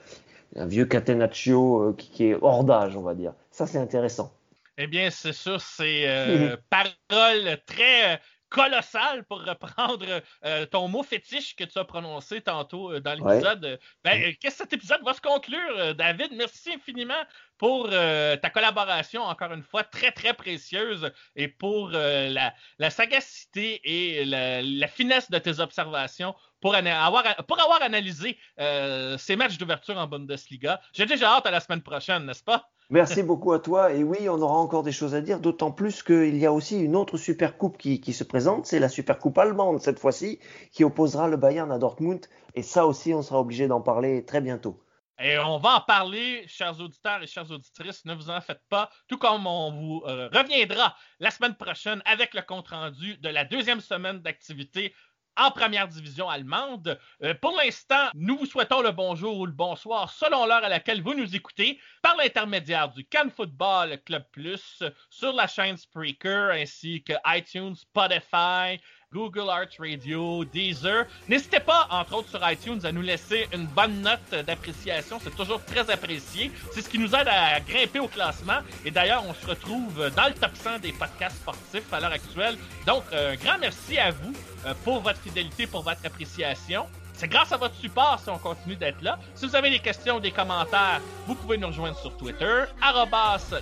[0.56, 3.32] un vieux catenaccio qui, qui est hors d'âge, on va dire.
[3.50, 4.36] Ça c'est intéressant.
[4.78, 11.56] Eh bien, c'est sûr, c'est euh, parole très colossale pour reprendre euh, ton mot fétiche
[11.56, 13.78] que tu as prononcé tantôt euh, dans l'épisode.
[14.04, 16.32] Ben, qu'est-ce que cet épisode va se conclure, David?
[16.32, 17.22] Merci infiniment
[17.58, 22.52] pour ta collaboration, encore une fois, très, très précieuse et pour la,
[22.90, 26.34] sagacité et la, finesse de tes observations
[26.66, 30.80] pour, avoir, pour avoir analysé ces matchs d'ouverture en Bundesliga.
[30.92, 32.68] J'ai déjà hâte à la semaine prochaine, n'est-ce pas?
[32.90, 33.92] Merci beaucoup à toi.
[33.92, 36.80] Et oui, on aura encore des choses à dire, d'autant plus qu'il y a aussi
[36.80, 38.66] une autre super coupe qui, qui se présente.
[38.66, 40.40] C'est la super coupe allemande cette fois-ci,
[40.72, 42.26] qui opposera le Bayern à Dortmund.
[42.54, 44.82] Et ça aussi, on sera obligé d'en parler très bientôt.
[45.18, 48.90] Et on va en parler, chers auditeurs et chères auditrices, ne vous en faites pas,
[49.08, 53.80] tout comme on vous euh, reviendra la semaine prochaine avec le compte-rendu de la deuxième
[53.80, 54.92] semaine d'activité
[55.36, 56.98] en première division allemande.
[57.22, 61.02] Euh, pour l'instant, nous vous souhaitons le bonjour ou le bonsoir selon l'heure à laquelle
[61.02, 67.02] vous nous écoutez par l'intermédiaire du Can Football Club Plus sur la chaîne Spreaker ainsi
[67.02, 68.80] que iTunes, Spotify,
[69.16, 71.06] Google Arts Radio, Deezer.
[71.26, 75.18] N'hésitez pas, entre autres sur iTunes, à nous laisser une bonne note d'appréciation.
[75.24, 76.52] C'est toujours très apprécié.
[76.72, 78.58] C'est ce qui nous aide à grimper au classement.
[78.84, 82.58] Et d'ailleurs, on se retrouve dans le top 100 des podcasts sportifs à l'heure actuelle.
[82.86, 84.34] Donc, un grand merci à vous
[84.66, 86.84] euh, pour votre fidélité, pour votre appréciation.
[87.14, 89.18] C'est grâce à votre support si on continue d'être là.
[89.34, 92.64] Si vous avez des questions ou des commentaires, vous pouvez nous rejoindre sur Twitter,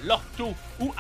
[0.03, 0.93] lorto ou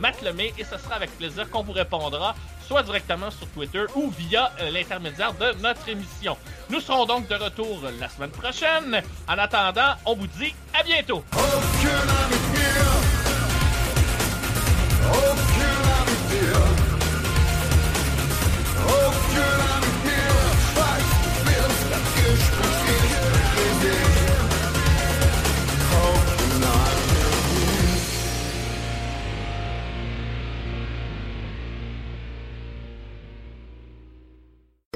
[0.00, 2.34] matlemé, et ce sera avec plaisir qu'on vous répondra
[2.70, 6.36] soit directement sur Twitter ou via euh, l'intermédiaire de notre émission.
[6.68, 9.02] Nous serons donc de retour la semaine prochaine.
[9.28, 11.24] En attendant, on vous dit à bientôt.